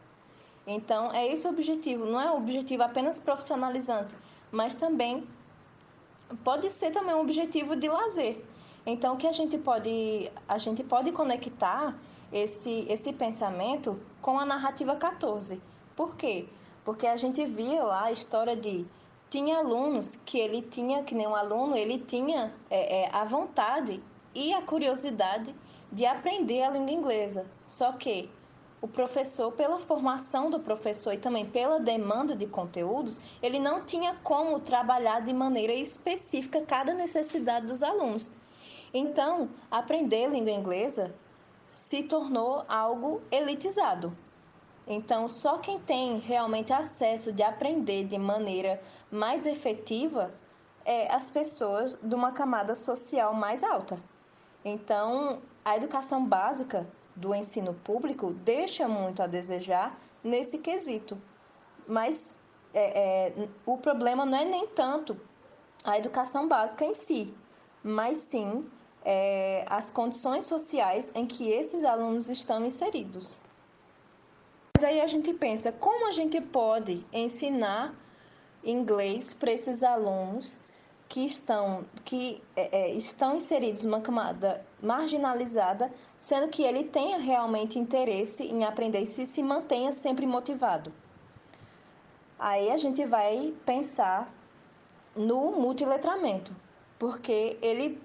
Então, 0.66 1.10
é 1.12 1.26
esse 1.26 1.46
o 1.46 1.50
objetivo, 1.50 2.04
não 2.04 2.20
é 2.20 2.30
um 2.30 2.36
objetivo 2.36 2.82
apenas 2.82 3.18
profissionalizante, 3.18 4.14
mas 4.52 4.76
também 4.76 5.26
pode 6.44 6.70
ser 6.70 6.90
também 6.90 7.14
um 7.14 7.20
objetivo 7.20 7.76
de 7.76 7.88
lazer. 7.88 8.44
Então, 8.84 9.16
que 9.16 9.26
a 9.26 9.32
gente 9.32 9.56
pode, 9.58 10.30
a 10.48 10.58
gente 10.58 10.82
pode 10.82 11.12
conectar 11.12 11.96
esse, 12.32 12.86
esse 12.88 13.12
pensamento 13.12 14.00
com 14.20 14.38
a 14.38 14.44
narrativa 14.44 14.96
14. 14.96 15.60
Por 15.94 16.16
quê? 16.16 16.46
Porque 16.84 17.06
a 17.06 17.16
gente 17.16 17.44
via 17.46 17.84
lá 17.84 18.04
a 18.04 18.12
história 18.12 18.56
de 18.56 18.84
tinha 19.30 19.58
alunos 19.58 20.18
que 20.26 20.38
ele 20.38 20.62
tinha, 20.62 21.02
que 21.04 21.14
nem 21.14 21.26
um 21.26 21.34
aluno, 21.34 21.76
ele 21.76 21.98
tinha 21.98 22.52
é, 22.68 23.04
é, 23.04 23.10
a 23.14 23.24
vontade 23.24 24.02
e 24.34 24.52
a 24.52 24.60
curiosidade 24.60 25.54
de 25.90 26.04
aprender 26.04 26.62
a 26.62 26.70
língua 26.70 26.92
inglesa. 26.92 27.46
Só 27.66 27.92
que 27.92 28.28
o 28.82 28.88
professor, 28.88 29.52
pela 29.52 29.78
formação 29.78 30.50
do 30.50 30.58
professor 30.58 31.12
e 31.12 31.16
também 31.16 31.46
pela 31.48 31.78
demanda 31.78 32.34
de 32.34 32.48
conteúdos, 32.48 33.20
ele 33.40 33.60
não 33.60 33.84
tinha 33.84 34.16
como 34.24 34.58
trabalhar 34.58 35.20
de 35.20 35.32
maneira 35.32 35.72
específica 35.72 36.60
cada 36.66 36.92
necessidade 36.92 37.66
dos 37.66 37.84
alunos. 37.84 38.32
Então, 38.92 39.48
aprender 39.70 40.28
língua 40.28 40.50
inglesa 40.50 41.14
se 41.68 42.02
tornou 42.02 42.64
algo 42.68 43.22
elitizado. 43.30 44.14
Então, 44.84 45.28
só 45.28 45.58
quem 45.58 45.78
tem 45.78 46.18
realmente 46.18 46.72
acesso 46.72 47.32
de 47.32 47.42
aprender 47.44 48.04
de 48.04 48.18
maneira 48.18 48.82
mais 49.12 49.46
efetiva 49.46 50.34
é 50.84 51.14
as 51.14 51.30
pessoas 51.30 51.96
de 52.02 52.14
uma 52.16 52.32
camada 52.32 52.74
social 52.74 53.32
mais 53.32 53.62
alta. 53.62 53.96
Então, 54.64 55.40
a 55.64 55.76
educação 55.76 56.24
básica 56.26 56.84
do 57.14 57.34
ensino 57.34 57.74
público 57.74 58.32
deixa 58.32 58.88
muito 58.88 59.22
a 59.22 59.26
desejar 59.26 59.98
nesse 60.22 60.58
quesito. 60.58 61.20
Mas 61.86 62.36
é, 62.72 63.28
é, 63.28 63.48
o 63.66 63.76
problema 63.76 64.24
não 64.24 64.38
é 64.38 64.44
nem 64.44 64.66
tanto 64.68 65.20
a 65.84 65.98
educação 65.98 66.48
básica 66.48 66.84
em 66.84 66.94
si, 66.94 67.34
mas 67.82 68.18
sim 68.18 68.66
é, 69.04 69.64
as 69.68 69.90
condições 69.90 70.46
sociais 70.46 71.10
em 71.14 71.26
que 71.26 71.50
esses 71.50 71.84
alunos 71.84 72.28
estão 72.28 72.64
inseridos. 72.64 73.40
Mas 74.76 74.84
aí 74.84 75.00
a 75.00 75.06
gente 75.06 75.32
pensa, 75.34 75.72
como 75.72 76.08
a 76.08 76.12
gente 76.12 76.40
pode 76.40 77.04
ensinar 77.12 77.94
inglês 78.64 79.34
para 79.34 79.52
esses 79.52 79.82
alunos 79.82 80.60
que 81.08 81.26
estão, 81.26 81.84
que, 82.04 82.42
é, 82.56 82.84
é, 82.84 82.90
estão 82.92 83.36
inseridos 83.36 83.84
numa 83.84 84.00
camada 84.00 84.64
marginalizada, 84.82 85.92
sendo 86.16 86.48
que 86.48 86.62
ele 86.62 86.84
tenha 86.84 87.18
realmente 87.18 87.78
interesse 87.78 88.42
em 88.42 88.64
aprender 88.64 89.00
e 89.00 89.06
se, 89.06 89.42
mantenha 89.42 89.92
sempre 89.92 90.26
motivado. 90.26 90.92
Aí 92.38 92.70
a 92.70 92.76
gente 92.76 93.04
vai 93.04 93.54
pensar 93.64 94.28
no 95.14 95.52
multiletramento, 95.52 96.52
porque 96.98 97.56
ele 97.62 98.00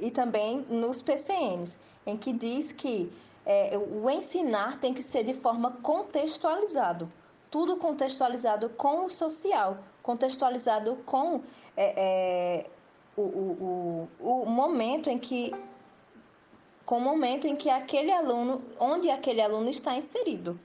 e 0.00 0.10
também 0.10 0.64
nos 0.68 1.02
PCNs, 1.02 1.78
em 2.06 2.16
que 2.16 2.32
diz 2.32 2.72
que 2.72 3.12
é, 3.44 3.78
o 3.78 4.08
ensinar 4.10 4.78
tem 4.80 4.92
que 4.92 5.02
ser 5.02 5.24
de 5.24 5.34
forma 5.34 5.72
contextualizado, 5.82 7.10
tudo 7.50 7.76
contextualizado 7.76 8.70
com 8.70 9.06
o 9.06 9.10
social, 9.10 9.78
contextualizado 10.02 10.96
com 11.06 11.42
é, 11.76 12.64
é, 12.66 12.66
o, 13.16 13.22
o, 13.22 14.08
o, 14.20 14.42
o 14.42 14.46
momento 14.46 15.08
em 15.08 15.18
que 15.18 15.52
com 16.86 16.98
o 16.98 17.00
momento 17.00 17.48
em 17.48 17.56
que 17.56 17.68
aquele 17.68 18.12
aluno, 18.12 18.62
onde 18.78 19.10
aquele 19.10 19.42
aluno 19.42 19.68
está 19.68 19.96
inserido. 19.96 20.58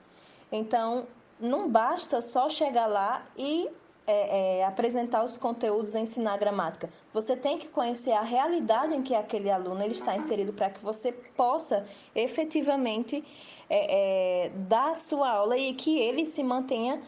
Então, 0.52 1.08
não 1.40 1.68
basta 1.68 2.22
só 2.22 2.48
chegar 2.48 2.86
lá 2.86 3.26
e 3.36 3.68
é, 4.06 4.60
é, 4.60 4.66
apresentar 4.66 5.24
os 5.24 5.38
conteúdos, 5.38 5.96
ensinar 5.96 6.38
gramática. 6.38 6.90
Você 7.12 7.36
tem 7.36 7.58
que 7.58 7.68
conhecer 7.70 8.12
a 8.12 8.22
realidade 8.22 8.96
em 8.96 9.02
que 9.02 9.16
aquele 9.16 9.50
aluno 9.50 9.82
ele 9.82 9.94
está 9.94 10.16
inserido 10.16 10.54
para 10.54 10.70
que 10.70 10.84
você 10.84 11.12
possa 11.12 11.88
efetivamente 12.14 13.24
é, 13.70 14.46
é 14.46 14.50
dar 14.50 14.92
a 14.92 14.96
sua 14.96 15.30
aula 15.30 15.58
e 15.58 15.74
que 15.74 15.98
ele 15.98 16.26
se 16.26 16.44
mantenha 16.44 17.02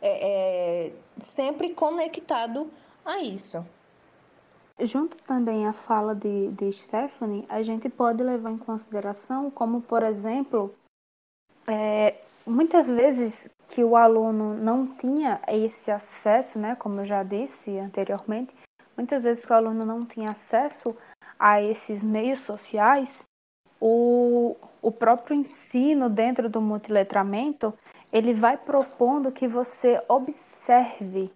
é, 0.00 0.88
é, 0.88 0.92
sempre 1.18 1.70
conectado 1.70 2.70
a 3.04 3.18
isso. 3.18 3.64
Junto 4.82 5.16
também 5.24 5.66
à 5.66 5.72
fala 5.72 6.14
de, 6.14 6.48
de 6.52 6.72
Stephanie, 6.72 7.44
a 7.48 7.62
gente 7.62 7.88
pode 7.88 8.22
levar 8.22 8.50
em 8.50 8.58
consideração 8.58 9.50
como, 9.50 9.82
por 9.82 10.02
exemplo, 10.02 10.74
muitas 12.46 12.86
vezes 12.86 13.50
que 13.68 13.84
o 13.84 13.96
aluno 13.96 14.54
não 14.54 14.86
tinha 14.86 15.40
esse 15.48 15.90
acesso, 15.90 16.58
né, 16.58 16.74
como 16.76 17.00
eu 17.00 17.04
já 17.04 17.22
disse 17.22 17.78
anteriormente, 17.78 18.54
muitas 18.96 19.22
vezes 19.22 19.44
que 19.44 19.52
o 19.52 19.56
aluno 19.56 19.84
não 19.84 20.04
tinha 20.04 20.30
acesso 20.30 20.96
a 21.38 21.62
esses 21.62 22.02
meios 22.02 22.40
sociais, 22.40 23.22
o, 23.80 24.56
o 24.82 24.90
próprio 24.90 25.36
ensino 25.36 26.10
dentro 26.10 26.48
do 26.48 26.60
multiletramento, 26.60 27.72
ele 28.12 28.34
vai 28.34 28.56
propondo 28.56 29.32
que 29.32 29.46
você 29.46 30.02
observe 30.08 31.30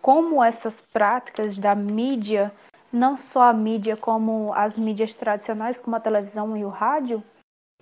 como 0.00 0.42
essas 0.42 0.80
práticas 0.80 1.56
da 1.56 1.74
mídia, 1.74 2.52
não 2.92 3.16
só 3.16 3.44
a 3.44 3.52
mídia 3.52 3.96
como 3.96 4.52
as 4.54 4.76
mídias 4.76 5.14
tradicionais, 5.14 5.80
como 5.80 5.96
a 5.96 6.00
televisão 6.00 6.56
e 6.56 6.64
o 6.64 6.68
rádio, 6.68 7.22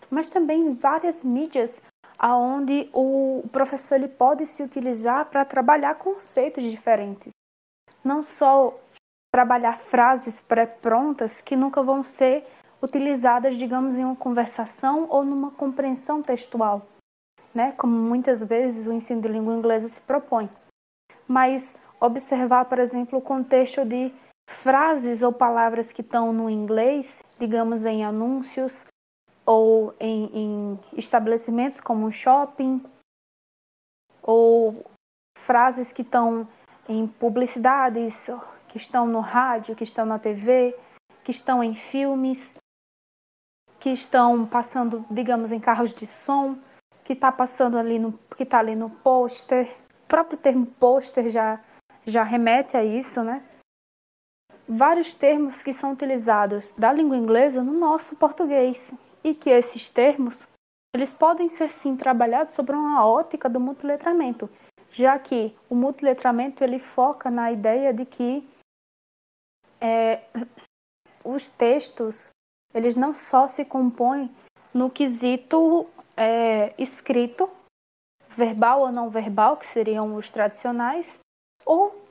mas 0.08 0.30
também 0.30 0.74
várias 0.74 1.24
mídias 1.24 1.80
aonde 2.18 2.88
o 2.92 3.42
professor 3.50 3.94
ele 3.94 4.08
pode 4.08 4.46
se 4.46 4.62
utilizar 4.62 5.26
para 5.26 5.44
trabalhar 5.44 5.94
conceitos 5.96 6.62
diferentes. 6.62 7.32
Não 8.04 8.22
só 8.22 8.78
trabalhar 9.32 9.78
frases 9.78 10.40
pré-prontas 10.40 11.40
que 11.40 11.56
nunca 11.56 11.82
vão 11.82 12.04
ser 12.04 12.46
utilizadas, 12.82 13.56
digamos, 13.56 13.96
em 13.96 14.04
uma 14.04 14.16
conversação 14.16 15.06
ou 15.08 15.24
numa 15.24 15.50
compreensão 15.50 16.22
textual, 16.22 16.86
né? 17.54 17.72
Como 17.72 17.92
muitas 17.92 18.42
vezes 18.42 18.86
o 18.86 18.92
ensino 18.92 19.20
de 19.20 19.28
língua 19.28 19.54
inglesa 19.54 19.88
se 19.88 20.00
propõe. 20.00 20.48
Mas 21.26 21.74
observar, 22.00 22.64
por 22.64 22.78
exemplo, 22.78 23.18
o 23.18 23.22
contexto 23.22 23.84
de 23.84 24.12
frases 24.62 25.22
ou 25.22 25.32
palavras 25.32 25.92
que 25.92 26.02
estão 26.02 26.32
no 26.32 26.50
inglês, 26.50 27.22
digamos 27.38 27.84
em 27.84 28.04
anúncios 28.04 28.84
ou 29.46 29.94
em, 29.98 30.30
em 30.32 30.80
estabelecimentos 30.96 31.80
como 31.80 32.06
um 32.06 32.12
shopping, 32.12 32.84
ou 34.22 34.84
frases 35.38 35.92
que 35.92 36.02
estão 36.02 36.46
em 36.88 37.06
publicidades, 37.06 38.28
que 38.68 38.76
estão 38.76 39.06
no 39.06 39.20
rádio, 39.20 39.74
que 39.74 39.84
estão 39.84 40.04
na 40.04 40.18
TV, 40.18 40.78
que 41.24 41.30
estão 41.30 41.64
em 41.64 41.74
filmes, 41.74 42.54
que 43.80 43.90
estão 43.90 44.46
passando, 44.46 45.04
digamos, 45.10 45.50
em 45.50 45.58
carros 45.58 45.94
de 45.94 46.06
som, 46.06 46.58
que 47.02 47.14
está 47.14 47.32
passando 47.32 47.78
ali 47.78 47.98
no, 47.98 48.12
que 48.36 48.42
está 48.42 48.58
ali 48.58 48.76
no 48.76 48.90
pôster. 48.90 49.66
O 50.04 50.06
próprio 50.06 50.38
termo 50.38 50.66
pôster 50.66 51.28
já 51.30 51.58
já 52.06 52.22
remete 52.22 52.76
a 52.76 52.84
isso, 52.84 53.22
né? 53.22 53.42
Vários 54.72 55.12
termos 55.14 55.62
que 55.62 55.72
são 55.72 55.92
utilizados 55.92 56.72
da 56.78 56.92
língua 56.92 57.16
inglesa 57.16 57.60
no 57.60 57.72
nosso 57.72 58.14
português. 58.14 58.94
E 59.24 59.34
que 59.34 59.50
esses 59.50 59.90
termos 59.90 60.46
eles 60.94 61.12
podem 61.12 61.48
ser 61.48 61.72
sim 61.72 61.96
trabalhados 61.96 62.54
sobre 62.54 62.76
uma 62.76 63.04
ótica 63.04 63.48
do 63.48 63.60
multiletramento, 63.60 64.48
já 64.90 65.18
que 65.18 65.52
o 65.68 65.74
multiletramento 65.74 66.64
ele 66.64 66.78
foca 66.78 67.30
na 67.30 67.50
ideia 67.52 67.92
de 67.92 68.04
que 68.04 68.48
é, 69.80 70.22
os 71.24 71.48
textos 71.50 72.30
eles 72.72 72.94
não 72.94 73.14
só 73.14 73.48
se 73.48 73.64
compõem 73.64 74.30
no 74.72 74.88
quesito 74.88 75.88
é, 76.16 76.74
escrito, 76.78 77.50
verbal 78.36 78.82
ou 78.82 78.92
não 78.92 79.10
verbal, 79.10 79.56
que 79.56 79.66
seriam 79.66 80.14
os 80.14 80.28
tradicionais, 80.28 81.18
ou 81.66 82.04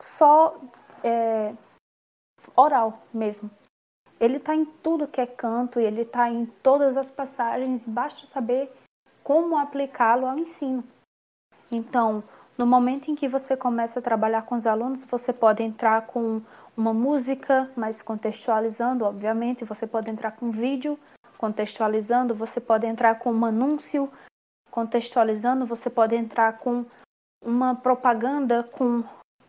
só 0.00 0.56
é, 1.02 1.52
oral 2.56 3.02
mesmo. 3.12 3.50
Ele 4.20 4.36
está 4.36 4.54
em 4.54 4.64
tudo 4.64 5.08
que 5.08 5.20
é 5.20 5.26
canto 5.26 5.80
ele 5.80 6.02
está 6.02 6.30
em 6.30 6.46
todas 6.46 6.96
as 6.96 7.10
passagens, 7.10 7.82
basta 7.86 8.26
saber 8.28 8.72
como 9.22 9.56
aplicá-lo 9.56 10.26
ao 10.26 10.38
ensino. 10.38 10.84
Então, 11.70 12.22
no 12.56 12.66
momento 12.66 13.10
em 13.10 13.16
que 13.16 13.26
você 13.26 13.56
começa 13.56 13.98
a 13.98 14.02
trabalhar 14.02 14.42
com 14.42 14.54
os 14.54 14.66
alunos, 14.66 15.04
você 15.04 15.32
pode 15.32 15.62
entrar 15.62 16.06
com 16.06 16.40
uma 16.76 16.94
música, 16.94 17.70
mas 17.76 18.00
contextualizando, 18.00 19.04
obviamente, 19.04 19.64
você 19.64 19.86
pode 19.86 20.10
entrar 20.10 20.32
com 20.32 20.50
vídeo, 20.50 20.98
contextualizando, 21.36 22.34
você 22.34 22.60
pode 22.60 22.86
entrar 22.86 23.18
com 23.18 23.32
um 23.32 23.44
anúncio, 23.44 24.10
contextualizando, 24.70 25.66
você 25.66 25.90
pode 25.90 26.14
entrar 26.14 26.58
com 26.58 26.84
uma 27.44 27.74
propaganda 27.74 28.62
com 28.62 29.02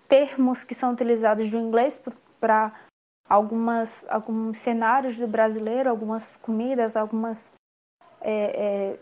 termos 0.07 0.63
que 0.63 0.75
são 0.75 0.93
utilizados 0.93 1.49
do 1.49 1.57
inglês 1.57 1.99
para 2.39 2.71
algumas 3.27 4.05
alguns 4.09 4.57
cenários 4.59 5.17
do 5.17 5.27
brasileiro, 5.27 5.89
algumas 5.89 6.25
comidas, 6.41 6.95
algumas 6.95 7.51
é, 8.21 8.97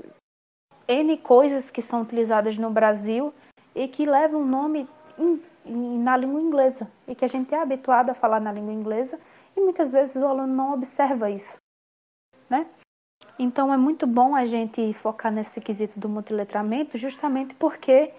é, 0.87 0.95
n 0.95 1.17
coisas 1.17 1.69
que 1.69 1.81
são 1.81 2.01
utilizadas 2.01 2.57
no 2.57 2.69
Brasil 2.69 3.33
e 3.75 3.87
que 3.87 4.05
levam 4.05 4.41
um 4.41 4.47
nome 4.47 4.87
in, 5.17 5.41
in, 5.65 5.99
na 5.99 6.17
língua 6.17 6.41
inglesa 6.41 6.89
e 7.07 7.15
que 7.15 7.25
a 7.25 7.29
gente 7.29 7.53
é 7.53 7.61
habituado 7.61 8.09
a 8.09 8.15
falar 8.15 8.39
na 8.39 8.51
língua 8.51 8.73
inglesa 8.73 9.19
e 9.55 9.61
muitas 9.61 9.91
vezes 9.91 10.15
o 10.15 10.25
aluno 10.25 10.53
não 10.53 10.73
observa 10.73 11.29
isso, 11.29 11.57
né? 12.49 12.67
Então 13.37 13.73
é 13.73 13.77
muito 13.77 14.05
bom 14.05 14.35
a 14.35 14.45
gente 14.45 14.93
focar 14.95 15.31
nesse 15.31 15.59
quesito 15.59 15.99
do 15.99 16.07
multiletramento, 16.07 16.97
justamente 16.97 17.53
porque 17.55 18.13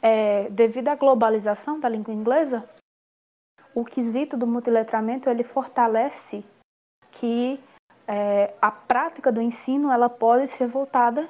é, 0.00 0.48
devido 0.50 0.88
à 0.88 0.94
globalização 0.94 1.80
da 1.80 1.88
língua 1.88 2.14
inglesa, 2.14 2.68
o 3.74 3.84
quesito 3.84 4.36
do 4.36 4.46
multiletramento 4.46 5.28
ele 5.28 5.44
fortalece 5.44 6.44
que 7.12 7.60
é, 8.06 8.54
a 8.60 8.70
prática 8.70 9.30
do 9.30 9.40
ensino 9.40 9.90
ela 9.90 10.08
pode 10.08 10.48
ser 10.48 10.66
voltada 10.66 11.28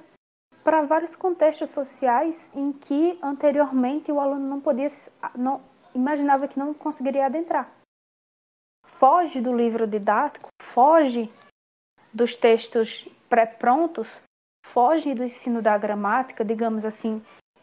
para 0.62 0.82
vários 0.82 1.16
contextos 1.16 1.70
sociais 1.70 2.50
em 2.54 2.72
que 2.72 3.18
anteriormente 3.22 4.12
o 4.12 4.20
aluno 4.20 4.46
não 4.46 4.60
podia, 4.60 4.88
não 5.34 5.60
imaginava 5.94 6.48
que 6.48 6.58
não 6.58 6.72
conseguiria 6.72 7.26
adentrar. 7.26 7.70
Foge 8.86 9.40
do 9.40 9.54
livro 9.54 9.86
didático, 9.86 10.48
foge 10.62 11.30
dos 12.12 12.34
textos 12.36 13.08
pré-prontos, 13.28 14.18
foge 14.66 15.14
do 15.14 15.24
ensino 15.24 15.62
da 15.62 15.76
gramática, 15.78 16.44
digamos 16.44 16.84
assim, 16.84 17.22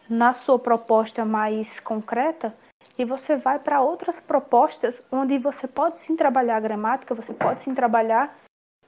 na 0.10 0.34
sua 0.34 0.58
proposta 0.58 1.26
mais 1.26 1.80
concreta 1.80 2.56
e 2.98 3.06
você 3.06 3.36
vai 3.36 3.58
para 3.58 3.82
outras 3.82 4.20
propostas 4.20 5.02
onde 5.12 5.38
você 5.38 5.68
pode 5.68 5.98
sim 5.98 6.16
trabalhar 6.16 6.58
a 6.58 6.60
gramática, 6.60 7.16
você 7.16 7.34
pode 7.34 7.62
sim 7.62 7.74
trabalhar 7.74 8.38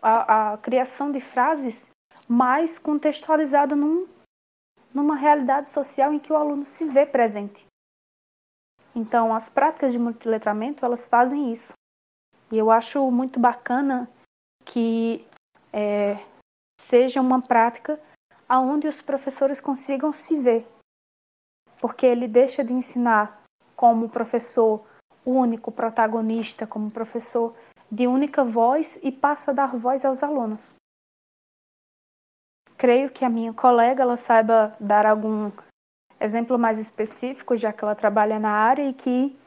a, 0.02 0.54
a 0.54 0.58
criação 0.58 1.12
de 1.12 1.20
frases 1.22 1.86
mais 2.28 2.78
contextualizada 2.78 3.76
num, 3.76 4.08
numa 4.94 5.16
realidade 5.16 5.70
social 5.70 6.14
em 6.14 6.20
que 6.20 6.32
o 6.32 6.36
aluno 6.36 6.66
se 6.66 6.86
vê 6.86 7.06
presente. 7.06 7.66
Então, 8.96 9.34
as 9.34 9.50
práticas 9.50 9.92
de 9.92 10.00
multiletramento, 10.00 10.86
elas 10.86 11.08
fazem 11.08 11.52
isso. 11.52 11.74
E 12.52 12.58
eu 12.58 12.70
acho 12.72 13.10
muito 13.12 13.40
bacana 13.40 14.10
que 14.66 15.26
é, 15.72 16.18
seja 16.82 17.22
uma 17.22 17.42
prática 17.42 18.00
aonde 18.48 18.88
os 18.88 19.02
professores 19.02 19.62
consigam 19.62 20.12
se 20.12 20.40
ver 20.40 20.68
porque 21.80 22.06
ele 22.06 22.28
deixa 22.28 22.64
de 22.64 22.74
ensinar 22.74 23.42
como 23.80 24.10
professor 24.10 24.86
único, 25.26 25.72
protagonista, 25.72 26.68
como 26.68 26.92
professor 26.92 27.56
de 27.90 28.08
única 28.08 28.44
voz 28.44 29.00
e 29.02 29.10
passa 29.10 29.52
a 29.52 29.54
dar 29.54 29.78
voz 29.78 30.04
aos 30.04 30.22
alunos. 30.22 30.62
Creio 32.78 33.10
que 33.10 33.24
a 33.24 33.30
minha 33.30 33.54
colega 33.54 34.04
ela 34.04 34.18
saiba 34.18 34.76
dar 34.82 35.06
algum 35.06 35.50
exemplo 36.20 36.60
mais 36.60 36.78
específico, 36.78 37.56
já 37.56 37.72
que 37.72 37.82
ela 37.82 37.96
trabalha 37.96 38.38
na 38.38 38.52
área 38.52 38.84
e 38.84 38.94
que 38.94 39.40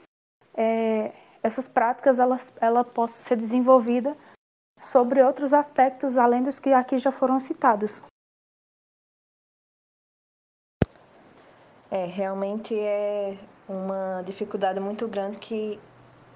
é, 0.55 1.13
essas 1.43 1.69
práticas 1.69 2.19
ela, 2.19 2.39
ela 2.59 2.83
possa 2.83 3.23
ser 3.25 3.37
desenvolvida 3.37 4.17
sobre 4.81 5.23
outros 5.23 5.53
aspectos 5.53 6.17
além 6.17 6.43
dos 6.43 6.59
que 6.59 6.73
aqui 6.73 6.97
já 6.97 7.13
foram 7.13 7.39
citados. 7.39 8.03
É, 11.91 12.07
realmente 12.07 12.75
é 12.75 13.37
uma 13.73 14.23
dificuldade 14.23 14.79
muito 14.81 15.09
grande 15.09 15.39
que, 15.39 15.79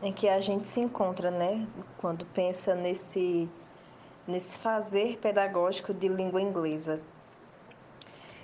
em 0.03 0.13
que 0.13 0.29
a 0.29 0.41
gente 0.41 0.69
se 0.69 0.81
encontra, 0.81 1.31
né? 1.31 1.67
Quando 1.99 2.25
pensa 2.27 2.75
nesse, 2.75 3.49
nesse 4.27 4.59
fazer 4.59 5.19
pedagógico 5.19 5.93
de 5.93 6.09
língua 6.09 6.41
inglesa. 6.41 7.01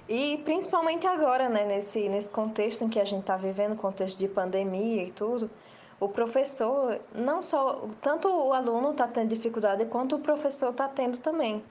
E 0.09 0.39
principalmente 0.45 1.07
agora, 1.07 1.49
né? 1.49 1.65
Nesse, 1.65 2.09
nesse 2.09 2.31
contexto 2.31 2.85
em 2.85 2.89
que 2.89 3.01
a 3.01 3.05
gente 3.05 3.21
está 3.21 3.37
vivendo, 3.37 3.77
contexto 3.77 4.19
de 4.19 4.29
pandemia 4.29 5.05
e 5.05 5.13
tudo, 5.13 5.51
o 5.99 6.09
professor, 6.09 7.01
não 7.15 7.43
só, 7.43 7.89
tanto 8.01 8.29
o 8.29 8.53
aluno 8.53 8.91
está 8.91 9.07
tendo 9.07 9.29
dificuldade, 9.29 9.87
quanto 9.87 10.17
o 10.17 10.19
professor 10.19 10.71
está 10.71 10.89
tendo 10.89 11.19
também. 11.19 11.63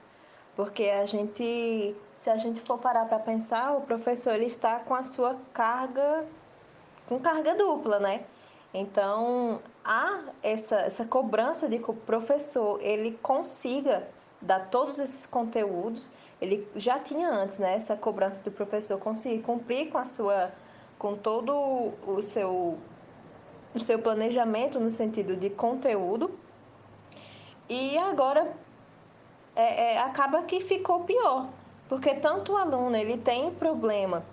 Porque 0.56 0.84
a 0.84 1.04
gente, 1.04 1.94
se 2.16 2.30
a 2.30 2.36
gente 2.36 2.60
for 2.60 2.78
parar 2.78 3.06
para 3.06 3.18
pensar, 3.18 3.76
o 3.76 3.82
professor 3.82 4.34
ele 4.34 4.46
está 4.46 4.80
com 4.80 4.94
a 4.94 5.04
sua 5.04 5.36
carga, 5.52 6.24
com 7.08 7.18
carga 7.18 7.54
dupla, 7.54 7.98
né? 7.98 8.24
Então, 8.74 9.60
há 9.84 10.20
essa, 10.42 10.76
essa 10.76 11.04
cobrança 11.04 11.68
de 11.68 11.78
que 11.78 11.90
o 11.90 11.94
professor 11.94 12.80
ele 12.80 13.18
consiga 13.22 14.08
dar 14.40 14.70
todos 14.70 14.98
esses 14.98 15.26
conteúdos. 15.26 16.10
Ele 16.40 16.66
já 16.74 16.98
tinha 16.98 17.28
antes, 17.28 17.58
né? 17.58 17.74
Essa 17.74 17.96
cobrança 17.96 18.42
do 18.42 18.50
professor 18.50 18.98
conseguir 18.98 19.42
cumprir 19.42 19.90
com 19.90 19.98
a 19.98 20.04
sua, 20.04 20.50
com 20.98 21.14
todo 21.14 21.92
o 22.06 22.22
seu, 22.22 22.78
o 23.74 23.80
seu 23.80 23.98
planejamento 23.98 24.80
no 24.80 24.90
sentido 24.90 25.36
de 25.36 25.50
conteúdo. 25.50 26.30
E 27.68 27.96
agora 27.98 28.52
é, 29.54 29.94
é, 29.94 29.98
acaba 29.98 30.42
que 30.42 30.60
ficou 30.60 31.00
pior, 31.00 31.48
porque 31.88 32.14
tanto 32.14 32.52
o 32.52 32.56
aluno 32.56 32.96
ele 32.96 33.18
tem 33.18 33.50
problema 33.50 34.24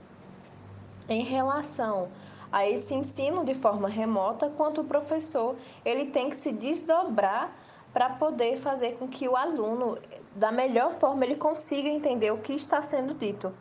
em 1.08 1.24
relação 1.24 2.10
a 2.52 2.68
esse 2.68 2.94
ensino 2.94 3.46
de 3.46 3.54
forma 3.54 3.88
remota, 3.88 4.50
quanto 4.50 4.82
o 4.82 4.84
professor 4.84 5.56
ele 5.86 6.08
tem 6.08 6.30
que 6.30 6.38
se 6.38 6.52
desdobrar 6.52 7.52
para 7.94 8.10
poder 8.12 8.58
fazer 8.58 8.98
com 8.98 9.08
que 9.08 9.28
o 9.28 9.36
aluno, 9.36 9.98
da 10.36 10.52
melhor 10.52 10.94
forma, 10.94 11.26
ele 11.26 11.36
consiga 11.36 11.90
entender 11.90 12.32
o 12.32 12.38
que 12.38 12.54
está 12.54 12.82
sendo 12.82 13.14
dito. 13.14 13.54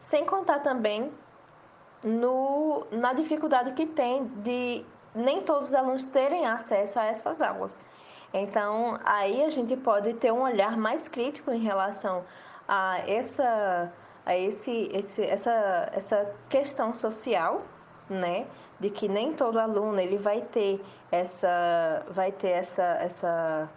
Sem 0.00 0.24
contar 0.24 0.60
também 0.60 1.10
no, 2.02 2.86
na 2.90 3.12
dificuldade 3.12 3.72
que 3.72 3.86
tem 3.86 4.26
de 4.42 4.84
nem 5.14 5.42
todos 5.42 5.68
os 5.68 5.74
alunos 5.74 6.04
terem 6.04 6.46
acesso 6.46 6.98
a 6.98 7.06
essas 7.06 7.42
aulas. 7.42 7.78
Então, 8.32 8.98
aí 9.04 9.42
a 9.42 9.50
gente 9.50 9.76
pode 9.76 10.14
ter 10.14 10.32
um 10.32 10.42
olhar 10.42 10.76
mais 10.76 11.08
crítico 11.08 11.50
em 11.50 11.58
relação 11.58 12.24
a 12.68 12.98
essa, 13.06 13.92
a 14.24 14.36
esse, 14.36 14.88
esse, 14.92 15.22
essa, 15.24 15.90
essa 15.92 16.34
questão 16.48 16.94
social, 16.94 17.62
né? 18.14 18.46
De 18.78 18.90
que 18.90 19.08
nem 19.08 19.32
todo 19.32 19.58
aluno 19.58 19.98
ele 20.00 20.18
vai 20.18 20.42
ter 20.42 20.82
essa, 21.10 22.04
vai 22.10 22.32
ter 22.32 22.50
essa, 22.50 22.84
essa, 23.00 23.70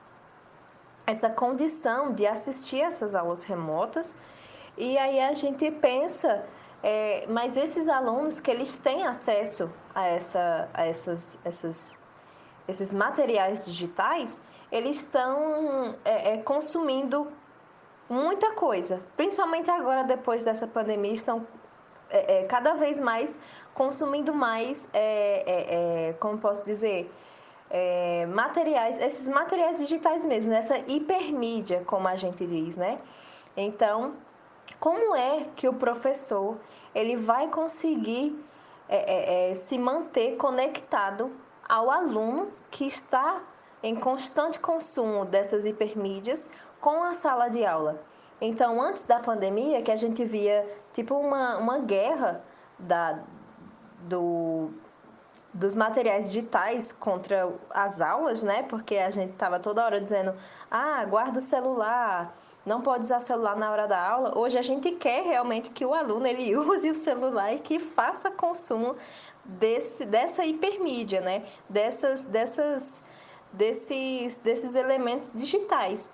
essa 1.06 1.30
condição 1.30 2.14
de 2.14 2.26
assistir 2.26 2.82
essas 2.82 3.16
aulas 3.16 3.44
remotas. 3.44 4.18
E 4.78 4.98
aí 4.98 5.20
a 5.20 5.34
gente 5.34 5.70
pensa, 5.72 6.46
é, 6.82 7.26
mas 7.28 7.58
esses 7.58 7.88
alunos 7.88 8.40
que 8.40 8.50
eles 8.50 8.78
têm 8.78 9.06
acesso 9.06 9.72
a, 9.94 10.08
essa, 10.08 10.70
a 10.74 10.86
essas, 10.86 11.38
essas 11.46 12.00
esses 12.68 12.94
materiais 12.94 13.66
digitais, 13.66 14.42
eles 14.72 15.02
estão 15.02 15.96
é, 16.06 16.34
é, 16.34 16.38
consumindo 16.38 17.32
muita 18.10 18.54
coisa. 18.54 19.02
Principalmente 19.18 19.70
agora, 19.70 20.04
depois 20.04 20.44
dessa 20.44 20.68
pandemia, 20.68 21.14
estão 21.14 21.46
é, 22.10 22.42
é 22.42 22.44
cada 22.46 22.74
vez 22.74 23.00
mais 23.00 23.40
consumindo 23.74 24.34
mais, 24.34 24.90
é, 24.94 26.10
é, 26.10 26.14
como 26.14 26.38
posso 26.38 26.66
dizer, 26.66 27.12
materiais, 28.30 29.00
esses 29.00 29.28
materiais 29.28 29.80
digitais 29.80 30.24
mesmo, 30.26 30.52
nessa 30.52 30.78
hipermídia, 30.78 31.82
como 31.86 32.08
a 32.08 32.16
gente 32.16 32.46
diz, 32.46 32.78
né? 32.78 33.00
Então, 33.58 34.14
como 34.80 35.16
é 35.16 35.48
que 35.56 35.68
o 35.68 35.74
professor 35.74 36.56
ele 36.94 37.16
vai 37.16 37.48
conseguir 37.48 38.40
se 39.56 39.80
manter 39.80 40.36
conectado 40.38 41.32
ao 41.68 41.90
aluno 41.90 42.52
que 42.70 42.86
está 42.86 43.42
em 43.84 43.96
constante 43.96 44.60
consumo 44.60 45.26
dessas 45.26 45.66
hipermídias 45.66 46.50
com 46.80 47.04
a 47.04 47.14
sala 47.16 47.50
de 47.50 47.66
aula. 47.66 48.02
Então, 48.40 48.82
antes 48.82 49.04
da 49.06 49.20
pandemia, 49.20 49.82
que 49.82 49.92
a 49.92 49.96
gente 49.96 50.24
via 50.24 50.66
tipo 50.94 51.16
uma, 51.16 51.58
uma 51.58 51.80
guerra 51.80 52.44
da, 52.80 53.20
do, 54.08 54.70
dos 55.54 55.76
materiais 55.76 56.32
digitais 56.32 56.92
contra 56.92 57.52
as 57.70 58.02
aulas, 58.02 58.44
né? 58.44 58.64
Porque 58.64 58.98
a 58.98 59.10
gente 59.10 59.32
estava 59.32 59.60
toda 59.60 59.84
hora 59.84 60.02
dizendo: 60.02 60.34
ah, 60.70 61.04
guarda 61.06 61.40
o 61.40 61.42
celular, 61.42 62.36
não 62.66 62.82
pode 62.82 63.04
usar 63.04 63.20
celular 63.20 63.56
na 63.56 63.72
hora 63.72 63.88
da 63.88 64.00
aula. 64.00 64.38
Hoje 64.38 64.58
a 64.58 64.62
gente 64.62 64.92
quer 64.92 65.24
realmente 65.24 65.70
que 65.70 65.86
o 65.86 65.94
aluno 65.94 66.26
ele 66.26 66.56
use 66.58 66.90
o 66.90 66.96
celular 66.96 67.54
e 67.54 67.60
que 67.60 67.80
faça 67.80 68.32
consumo 68.32 68.96
desse, 69.44 70.06
dessa 70.06 70.46
hipermídia, 70.46 71.22
né? 71.22 71.44
Dessas, 71.70 72.24
dessas, 72.24 73.04
desses, 73.52 74.38
desses 74.38 74.76
elementos 74.76 75.30
digitais. 75.34 76.10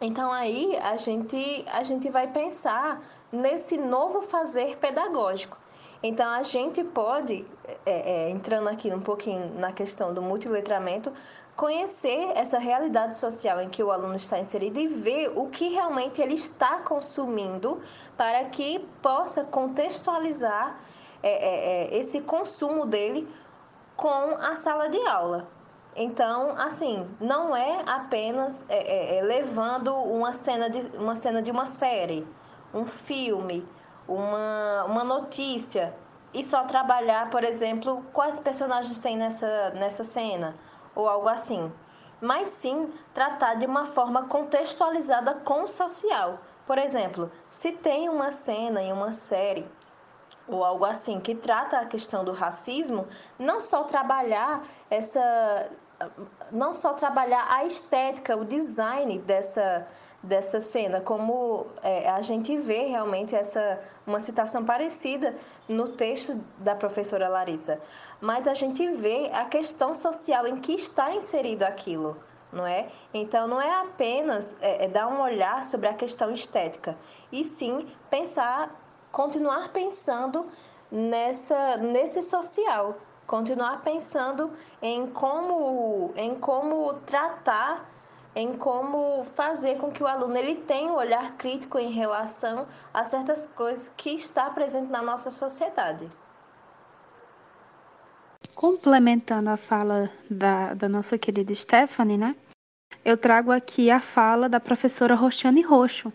Então 0.00 0.30
aí 0.30 0.76
a 0.76 0.96
gente, 0.96 1.64
a 1.70 1.82
gente 1.82 2.10
vai 2.10 2.26
pensar 2.26 3.02
nesse 3.32 3.76
novo 3.76 4.22
fazer 4.22 4.76
pedagógico. 4.76 5.58
Então 6.02 6.30
a 6.30 6.42
gente 6.42 6.84
pode, 6.84 7.44
é, 7.84 8.26
é, 8.26 8.30
entrando 8.30 8.68
aqui 8.68 8.92
um 8.92 9.00
pouquinho 9.00 9.54
na 9.58 9.72
questão 9.72 10.12
do 10.12 10.20
multiletramento, 10.20 11.12
conhecer 11.56 12.32
essa 12.34 12.58
realidade 12.58 13.16
social 13.18 13.60
em 13.62 13.70
que 13.70 13.82
o 13.82 13.90
aluno 13.90 14.14
está 14.14 14.38
inserido 14.38 14.78
e 14.78 14.86
ver 14.86 15.32
o 15.34 15.48
que 15.48 15.68
realmente 15.70 16.20
ele 16.20 16.34
está 16.34 16.80
consumindo 16.80 17.80
para 18.16 18.44
que 18.44 18.80
possa 19.00 19.42
contextualizar 19.42 20.78
é, 21.22 21.30
é, 21.30 21.94
é 21.94 21.98
esse 21.98 22.20
consumo 22.20 22.84
dele 22.84 23.26
com 23.96 24.36
a 24.36 24.54
sala 24.54 24.88
de 24.88 25.00
aula. 25.06 25.48
Então, 25.98 26.54
assim, 26.58 27.08
não 27.18 27.56
é 27.56 27.82
apenas 27.86 28.66
é, 28.68 29.22
levando 29.22 29.94
uma 29.94 30.34
cena, 30.34 30.68
de, 30.68 30.94
uma 30.98 31.16
cena 31.16 31.40
de 31.40 31.50
uma 31.50 31.64
série, 31.64 32.26
um 32.74 32.84
filme, 32.84 33.66
uma, 34.08 34.84
uma 34.84 35.04
notícia 35.04 35.94
e 36.32 36.44
só 36.44 36.64
trabalhar, 36.64 37.30
por 37.30 37.44
exemplo, 37.44 38.04
quais 38.12 38.38
personagens 38.38 39.00
tem 39.00 39.16
nessa, 39.16 39.70
nessa 39.70 40.04
cena 40.04 40.54
ou 40.94 41.08
algo 41.08 41.28
assim. 41.28 41.72
Mas 42.20 42.50
sim 42.50 42.92
tratar 43.12 43.54
de 43.54 43.66
uma 43.66 43.86
forma 43.86 44.24
contextualizada 44.24 45.34
com 45.34 45.64
o 45.64 45.68
social. 45.68 46.38
Por 46.66 46.78
exemplo, 46.78 47.30
se 47.48 47.72
tem 47.72 48.08
uma 48.08 48.32
cena 48.32 48.82
em 48.82 48.92
uma 48.92 49.12
série 49.12 49.66
ou 50.48 50.64
algo 50.64 50.84
assim 50.84 51.20
que 51.20 51.34
trata 51.34 51.78
a 51.78 51.86
questão 51.86 52.24
do 52.24 52.32
racismo, 52.32 53.06
não 53.38 53.60
só 53.60 53.84
trabalhar 53.84 54.62
essa 54.90 55.70
não 56.50 56.74
só 56.74 56.92
trabalhar 56.92 57.46
a 57.50 57.64
estética, 57.64 58.36
o 58.36 58.44
design 58.44 59.18
dessa, 59.20 59.86
dessa 60.26 60.60
cena, 60.60 61.00
como 61.00 61.66
é, 61.82 62.08
a 62.08 62.20
gente 62.20 62.56
vê 62.56 62.86
realmente 62.86 63.34
essa 63.34 63.80
uma 64.06 64.20
citação 64.20 64.64
parecida 64.64 65.34
no 65.68 65.88
texto 65.88 66.40
da 66.58 66.74
professora 66.74 67.28
Larissa, 67.28 67.80
mas 68.20 68.46
a 68.46 68.54
gente 68.54 68.88
vê 68.90 69.30
a 69.32 69.44
questão 69.44 69.94
social 69.94 70.46
em 70.46 70.56
que 70.60 70.72
está 70.72 71.12
inserido 71.12 71.62
aquilo, 71.64 72.16
não 72.52 72.66
é? 72.66 72.88
Então 73.12 73.48
não 73.48 73.60
é 73.60 73.80
apenas 73.80 74.56
é, 74.60 74.84
é 74.84 74.88
dar 74.88 75.08
um 75.08 75.20
olhar 75.20 75.64
sobre 75.64 75.88
a 75.88 75.94
questão 75.94 76.30
estética, 76.30 76.96
e 77.32 77.44
sim 77.44 77.88
pensar, 78.10 78.70
continuar 79.10 79.70
pensando 79.72 80.46
nessa 80.90 81.76
nesse 81.76 82.22
social, 82.22 82.96
continuar 83.26 83.82
pensando 83.82 84.52
em 84.80 85.06
como, 85.08 86.12
em 86.16 86.34
como 86.36 86.94
tratar, 87.00 87.90
em 88.36 88.52
como 88.52 89.24
fazer 89.34 89.78
com 89.78 89.90
que 89.90 90.02
o 90.02 90.06
aluno 90.06 90.36
ele 90.36 90.56
tenha 90.56 90.92
um 90.92 90.96
olhar 90.96 91.38
crítico 91.38 91.78
em 91.78 91.90
relação 91.90 92.68
a 92.92 93.02
certas 93.02 93.46
coisas 93.46 93.88
que 93.96 94.10
está 94.10 94.50
presente 94.50 94.90
na 94.90 95.00
nossa 95.00 95.30
sociedade. 95.30 96.06
Complementando 98.54 99.48
a 99.48 99.56
fala 99.56 100.10
da, 100.30 100.74
da 100.74 100.86
nossa 100.86 101.16
querida 101.16 101.54
Stephanie, 101.54 102.18
né? 102.18 102.36
Eu 103.02 103.16
trago 103.16 103.50
aqui 103.50 103.90
a 103.90 104.00
fala 104.00 104.50
da 104.50 104.60
professora 104.60 105.14
Roxane 105.14 105.62
Roxo, 105.62 106.12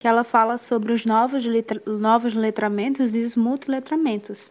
que 0.00 0.08
ela 0.08 0.24
fala 0.24 0.56
sobre 0.56 0.92
os 0.92 1.04
novos, 1.04 1.44
letra, 1.44 1.82
novos 1.86 2.32
letramentos 2.32 3.14
e 3.14 3.22
os 3.22 3.36
multiletramentos. 3.36 4.50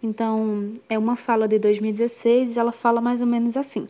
Então, 0.00 0.78
é 0.88 0.96
uma 0.96 1.16
fala 1.16 1.48
de 1.48 1.58
2016 1.58 2.54
e 2.54 2.58
ela 2.58 2.72
fala 2.72 3.00
mais 3.00 3.20
ou 3.20 3.26
menos 3.26 3.56
assim. 3.56 3.88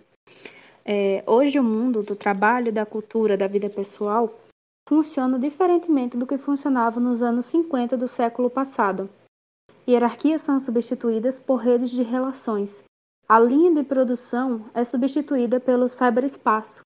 É, 0.89 1.25
hoje 1.27 1.59
o 1.59 1.65
mundo 1.65 2.01
do 2.01 2.15
trabalho, 2.15 2.73
da 2.73 2.87
cultura, 2.87 3.37
da 3.37 3.49
vida 3.49 3.69
pessoal 3.69 4.33
funciona 4.89 5.37
diferentemente 5.37 6.17
do 6.17 6.25
que 6.25 6.39
funcionava 6.39 7.01
nos 7.01 7.25
anos 7.25 7.47
50 7.47 7.97
do 7.97 8.07
século 8.07 8.49
passado. 8.49 9.11
Hierarquias 9.89 10.43
são 10.43 10.61
substituídas 10.61 11.41
por 11.41 11.57
redes 11.57 11.91
de 11.91 12.05
relações. 12.05 12.85
A 13.29 13.41
linha 13.41 13.75
de 13.75 13.83
produção 13.83 14.65
é 14.73 14.85
substituída 14.85 15.59
pelo 15.59 15.89
cyberespaço. 15.89 16.83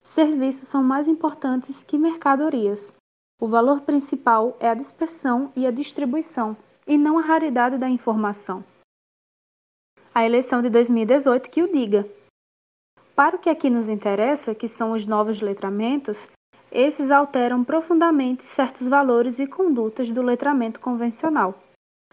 Serviços 0.00 0.66
são 0.68 0.82
mais 0.82 1.06
importantes 1.06 1.84
que 1.84 1.98
mercadorias. 1.98 2.94
O 3.38 3.46
valor 3.46 3.82
principal 3.82 4.56
é 4.60 4.70
a 4.70 4.74
dispersão 4.74 5.52
e 5.54 5.66
a 5.66 5.70
distribuição, 5.70 6.56
e 6.86 6.96
não 6.96 7.18
a 7.18 7.22
raridade 7.22 7.76
da 7.76 7.88
informação. 7.88 8.64
A 10.14 10.24
eleição 10.24 10.62
de 10.62 10.70
2018 10.70 11.50
que 11.50 11.62
o 11.62 11.70
diga. 11.70 12.08
Para 13.14 13.36
o 13.36 13.38
que 13.38 13.50
aqui 13.50 13.68
nos 13.68 13.88
interessa, 13.88 14.54
que 14.54 14.66
são 14.66 14.92
os 14.92 15.06
novos 15.06 15.40
letramentos, 15.42 16.30
esses 16.70 17.10
alteram 17.10 17.62
profundamente 17.62 18.42
certos 18.42 18.88
valores 18.88 19.38
e 19.38 19.46
condutas 19.46 20.08
do 20.08 20.22
letramento 20.22 20.80
convencional. 20.80 21.54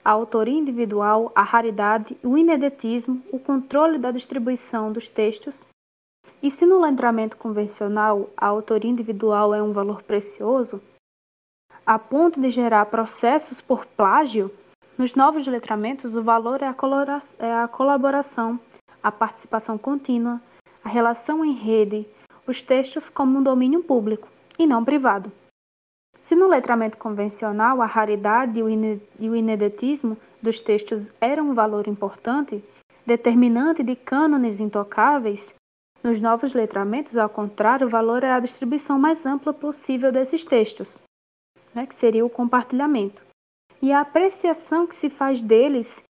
A 0.03 0.11
autoria 0.11 0.57
individual, 0.57 1.31
a 1.33 1.41
raridade, 1.41 2.17
o 2.23 2.37
inedetismo, 2.37 3.23
o 3.31 3.39
controle 3.39 3.97
da 3.97 4.11
distribuição 4.11 4.91
dos 4.91 5.07
textos. 5.07 5.63
E 6.43 6.51
se 6.51 6.65
no 6.65 6.81
letramento 6.81 7.37
convencional 7.37 8.29
a 8.35 8.47
autoria 8.47 8.91
individual 8.91 9.53
é 9.53 9.63
um 9.63 9.71
valor 9.71 10.03
precioso, 10.03 10.81
a 11.85 11.97
ponto 11.97 12.39
de 12.39 12.49
gerar 12.49 12.85
processos 12.85 13.61
por 13.61 13.85
plágio, 13.85 14.51
nos 14.97 15.15
novos 15.15 15.47
letramentos 15.47 16.15
o 16.15 16.21
valor 16.21 16.61
é 16.61 16.67
a, 16.67 16.75
é 17.39 17.53
a 17.53 17.67
colaboração, 17.67 18.59
a 19.01 19.11
participação 19.11 19.77
contínua, 19.77 20.41
a 20.89 20.91
relação 20.91 21.45
em 21.45 21.53
rede, 21.53 22.07
os 22.47 22.63
textos 22.63 23.11
como 23.11 23.37
um 23.37 23.43
domínio 23.43 23.83
público 23.83 24.27
e 24.57 24.65
não 24.65 24.83
privado. 24.83 25.31
Se 26.19 26.35
no 26.35 26.47
letramento 26.47 26.97
convencional 26.97 27.79
a 27.79 27.85
raridade 27.85 28.59
e 29.19 29.29
o 29.29 29.35
inedetismo 29.35 30.17
dos 30.41 30.59
textos 30.59 31.11
eram 31.21 31.51
um 31.51 31.53
valor 31.53 31.87
importante, 31.87 32.63
determinante 33.05 33.83
de 33.83 33.95
cânones 33.95 34.59
intocáveis, 34.59 35.53
nos 36.03 36.19
novos 36.19 36.55
letramentos, 36.55 37.15
ao 37.17 37.29
contrário, 37.29 37.85
o 37.85 37.89
valor 37.89 38.23
é 38.23 38.31
a 38.31 38.39
distribuição 38.39 38.97
mais 38.97 39.27
ampla 39.27 39.53
possível 39.53 40.11
desses 40.11 40.43
textos 40.43 40.99
né, 41.75 41.85
que 41.85 41.93
seria 41.93 42.25
o 42.25 42.29
compartilhamento, 42.31 43.21
e 43.79 43.91
a 43.91 44.01
apreciação 44.01 44.87
que 44.87 44.95
se 44.95 45.07
faz 45.07 45.39
deles 45.39 46.01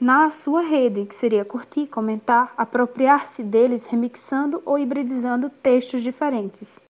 na 0.00 0.30
sua 0.30 0.62
rede, 0.62 1.04
que 1.04 1.14
seria 1.14 1.44
curtir, 1.44 1.86
comentar, 1.86 2.54
apropriar-se 2.56 3.42
deles 3.42 3.84
remixando 3.84 4.62
ou 4.64 4.78
hibridizando 4.78 5.50
textos 5.50 6.02
diferentes. 6.02 6.80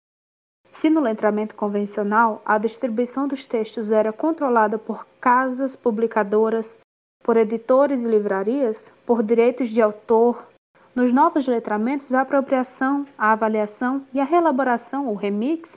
Se 0.72 0.88
no 0.88 1.00
letramento 1.00 1.56
convencional 1.56 2.40
a 2.44 2.56
distribuição 2.56 3.26
dos 3.26 3.44
textos 3.44 3.90
era 3.90 4.12
controlada 4.12 4.78
por 4.78 5.04
casas 5.20 5.74
publicadoras, 5.74 6.78
por 7.24 7.36
editores 7.36 8.00
e 8.00 8.08
livrarias, 8.08 8.92
por 9.04 9.24
direitos 9.24 9.68
de 9.68 9.82
autor, 9.82 10.46
nos 10.94 11.12
novos 11.12 11.46
letramentos 11.46 12.14
a 12.14 12.20
apropriação, 12.20 13.06
a 13.18 13.32
avaliação 13.32 14.06
e 14.14 14.20
a 14.20 14.24
reelaboração 14.24 15.08
ou 15.08 15.16
remix 15.16 15.76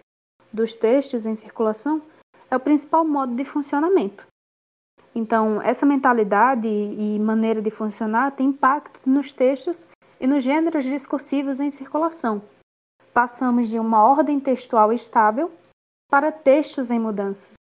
dos 0.52 0.76
textos 0.76 1.26
em 1.26 1.36
circulação 1.36 2.02
é 2.50 2.56
o 2.56 2.60
principal 2.60 3.04
modo 3.04 3.36
de 3.36 3.44
funcionamento. 3.44 4.28
Então, 5.16 5.62
essa 5.62 5.86
mentalidade 5.86 6.68
e 6.68 7.20
maneira 7.20 7.62
de 7.62 7.70
funcionar 7.70 8.32
tem 8.32 8.48
impacto 8.48 9.00
nos 9.08 9.32
textos 9.32 9.86
e 10.20 10.26
nos 10.26 10.44
gêneros 10.44 10.84
discursivos 10.84 11.60
em 11.60 11.70
circulação. 11.70 12.42
Passamos 13.14 13.68
de 13.68 13.78
uma 13.78 14.04
ordem 14.04 14.40
textual 14.40 14.92
estável 14.92 15.52
para 16.10 16.32
textos 16.32 16.90
em 16.90 17.00
mudanças, 17.00 17.54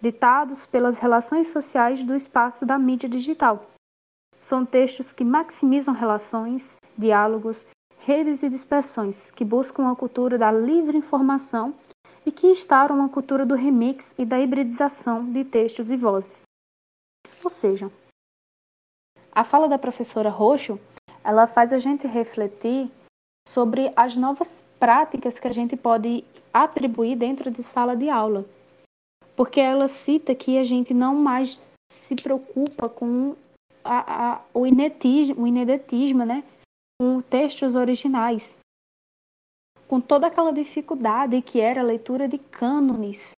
ditados 0.00 0.66
pelas 0.66 0.98
relações 0.98 1.48
sociais 1.48 2.02
do 2.02 2.16
espaço 2.16 2.66
da 2.66 2.76
mídia 2.76 3.08
digital. 3.08 3.66
São 4.40 4.64
textos 4.64 5.12
que 5.12 5.24
maximizam 5.24 5.94
relações, 5.94 6.78
diálogos, 6.96 7.66
redes 8.00 8.40
de 8.40 8.48
dispersões, 8.48 9.30
que 9.30 9.44
buscam 9.44 9.82
uma 9.82 9.94
cultura 9.94 10.38
da 10.38 10.50
livre 10.50 10.96
informação 10.96 11.74
e 12.24 12.32
que 12.32 12.46
instauram 12.46 12.96
uma 12.96 13.08
cultura 13.08 13.44
do 13.44 13.54
remix 13.54 14.14
e 14.18 14.24
da 14.24 14.40
hibridização 14.40 15.30
de 15.30 15.44
textos 15.44 15.90
e 15.90 15.96
vozes. 15.96 16.47
Ou 17.48 17.50
seja, 17.50 17.90
a 19.32 19.42
fala 19.42 19.66
da 19.68 19.78
professora 19.78 20.28
Roxo, 20.28 20.78
ela 21.24 21.46
faz 21.46 21.72
a 21.72 21.78
gente 21.78 22.06
refletir 22.06 22.90
sobre 23.48 23.90
as 23.96 24.14
novas 24.14 24.62
práticas 24.78 25.38
que 25.38 25.48
a 25.48 25.52
gente 25.52 25.74
pode 25.74 26.26
atribuir 26.52 27.16
dentro 27.16 27.50
de 27.50 27.62
sala 27.62 27.96
de 27.96 28.10
aula. 28.10 28.44
Porque 29.34 29.60
ela 29.60 29.88
cita 29.88 30.34
que 30.34 30.58
a 30.58 30.62
gente 30.62 30.92
não 30.92 31.14
mais 31.14 31.58
se 31.90 32.14
preocupa 32.14 32.86
com 32.86 33.34
a, 33.82 34.34
a, 34.34 34.42
o, 34.52 34.66
inetismo, 34.66 35.44
o 35.44 35.46
inedetismo, 35.46 36.26
né? 36.26 36.44
com 37.00 37.22
textos 37.22 37.74
originais 37.76 38.58
com 39.88 40.02
toda 40.02 40.26
aquela 40.26 40.52
dificuldade 40.52 41.40
que 41.40 41.60
era 41.60 41.80
a 41.80 41.84
leitura 41.84 42.28
de 42.28 42.36
cânones, 42.36 43.30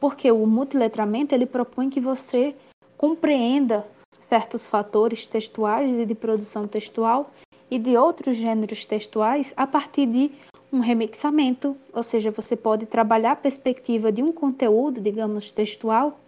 porque 0.00 0.32
o 0.32 0.44
multiletramento 0.44 1.32
ele 1.32 1.46
propõe 1.46 1.88
que 1.88 2.00
você 2.00 2.56
compreenda 2.96 3.86
certos 4.18 4.66
fatores 4.66 5.26
textuais 5.26 5.90
e 5.90 6.04
de 6.04 6.14
produção 6.14 6.66
textual 6.66 7.30
e 7.70 7.78
de 7.78 7.96
outros 7.96 8.36
gêneros 8.36 8.84
textuais 8.84 9.52
a 9.56 9.66
partir 9.66 10.06
de 10.06 10.30
um 10.72 10.80
remixamento, 10.80 11.76
ou 11.92 12.02
seja, 12.02 12.30
você 12.30 12.56
pode 12.56 12.86
trabalhar 12.86 13.32
a 13.32 13.36
perspectiva 13.36 14.10
de 14.10 14.22
um 14.22 14.32
conteúdo, 14.32 15.00
digamos, 15.00 15.52
textual, 15.52 16.18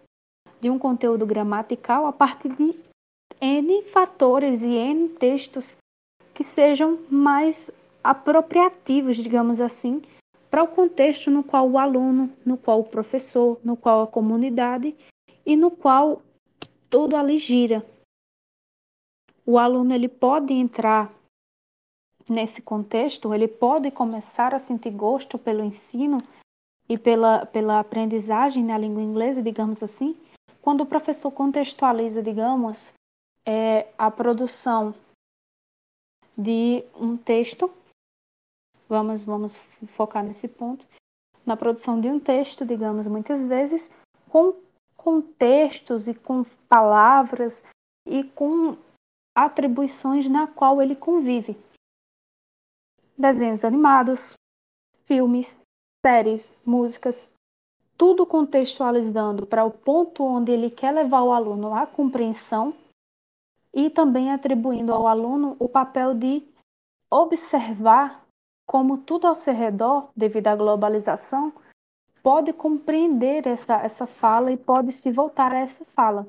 de 0.60 0.70
um 0.70 0.78
conteúdo 0.78 1.26
gramatical 1.26 2.06
a 2.06 2.12
partir 2.12 2.50
de 2.50 2.74
N 3.40 3.82
fatores 3.82 4.62
e 4.62 4.74
N 4.74 5.08
textos 5.10 5.76
que 6.34 6.42
sejam 6.42 6.98
mais 7.10 7.70
apropriativos, 8.02 9.16
digamos 9.16 9.60
assim, 9.60 10.02
para 10.50 10.62
o 10.62 10.68
contexto 10.68 11.30
no 11.30 11.42
qual 11.42 11.68
o 11.68 11.78
aluno, 11.78 12.30
no 12.44 12.56
qual 12.56 12.80
o 12.80 12.84
professor, 12.84 13.58
no 13.62 13.76
qual 13.76 14.02
a 14.02 14.06
comunidade 14.06 14.94
e 15.44 15.56
no 15.56 15.70
qual 15.70 16.22
tudo 16.90 17.16
ali 17.16 17.38
gira. 17.38 17.84
O 19.44 19.58
aluno 19.58 19.94
ele 19.94 20.08
pode 20.08 20.52
entrar 20.52 21.12
nesse 22.28 22.60
contexto, 22.60 23.32
ele 23.32 23.48
pode 23.48 23.90
começar 23.90 24.54
a 24.54 24.58
sentir 24.58 24.90
gosto 24.90 25.38
pelo 25.38 25.64
ensino 25.64 26.18
e 26.88 26.98
pela, 26.98 27.46
pela 27.46 27.80
aprendizagem 27.80 28.64
na 28.64 28.76
língua 28.76 29.02
inglesa, 29.02 29.42
digamos 29.42 29.82
assim, 29.82 30.16
quando 30.60 30.82
o 30.82 30.86
professor 30.86 31.30
contextualiza, 31.30 32.22
digamos, 32.22 32.92
é, 33.46 33.88
a 33.96 34.10
produção 34.10 34.94
de 36.36 36.84
um 36.94 37.16
texto, 37.16 37.72
vamos, 38.88 39.24
vamos 39.24 39.56
focar 39.88 40.22
nesse 40.22 40.46
ponto, 40.46 40.86
na 41.44 41.56
produção 41.56 42.00
de 42.00 42.08
um 42.08 42.20
texto, 42.20 42.64
digamos, 42.66 43.06
muitas 43.06 43.46
vezes, 43.46 43.90
com 44.28 44.54
contextos 45.08 46.06
e 46.06 46.12
com 46.12 46.44
palavras 46.68 47.64
e 48.06 48.22
com 48.22 48.76
atribuições 49.34 50.28
na 50.28 50.46
qual 50.46 50.82
ele 50.82 50.94
convive. 50.94 51.56
Desenhos 53.16 53.64
animados, 53.64 54.34
filmes, 55.06 55.58
séries, 56.04 56.54
músicas, 56.62 57.26
tudo 57.96 58.26
contextualizando 58.26 59.46
para 59.46 59.64
o 59.64 59.70
ponto 59.70 60.22
onde 60.22 60.52
ele 60.52 60.70
quer 60.70 60.92
levar 60.92 61.22
o 61.22 61.32
aluno 61.32 61.72
à 61.72 61.86
compreensão 61.86 62.74
e 63.72 63.88
também 63.88 64.30
atribuindo 64.30 64.92
ao 64.92 65.06
aluno 65.06 65.56
o 65.58 65.70
papel 65.70 66.12
de 66.12 66.46
observar 67.10 68.22
como 68.66 68.98
tudo 68.98 69.26
ao 69.26 69.34
seu 69.34 69.54
redor, 69.54 70.10
devido 70.14 70.48
à 70.48 70.54
globalização, 70.54 71.50
pode 72.28 72.52
compreender 72.52 73.46
essa, 73.46 73.76
essa 73.76 74.06
fala 74.06 74.52
e 74.52 74.56
pode 74.58 74.92
se 74.92 75.10
voltar 75.10 75.50
a 75.50 75.60
essa 75.60 75.82
fala. 75.86 76.28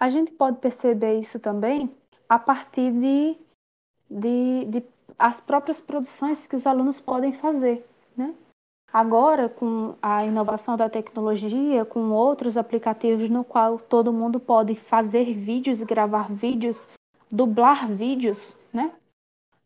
A 0.00 0.08
gente 0.08 0.32
pode 0.32 0.60
perceber 0.60 1.20
isso 1.20 1.38
também 1.38 1.94
a 2.26 2.38
partir 2.38 2.90
de, 2.92 3.36
de, 4.10 4.64
de 4.64 4.84
as 5.18 5.40
próprias 5.40 5.78
produções 5.78 6.46
que 6.46 6.56
os 6.56 6.66
alunos 6.66 6.98
podem 6.98 7.34
fazer, 7.34 7.86
né? 8.16 8.34
Agora, 8.90 9.50
com 9.50 9.94
a 10.00 10.24
inovação 10.24 10.74
da 10.74 10.88
tecnologia, 10.88 11.84
com 11.84 12.10
outros 12.10 12.56
aplicativos 12.56 13.28
no 13.28 13.44
qual 13.44 13.78
todo 13.78 14.10
mundo 14.10 14.40
pode 14.40 14.74
fazer 14.74 15.34
vídeos, 15.34 15.82
gravar 15.82 16.32
vídeos, 16.32 16.88
dublar 17.30 17.86
vídeos, 17.92 18.56
né? 18.72 18.90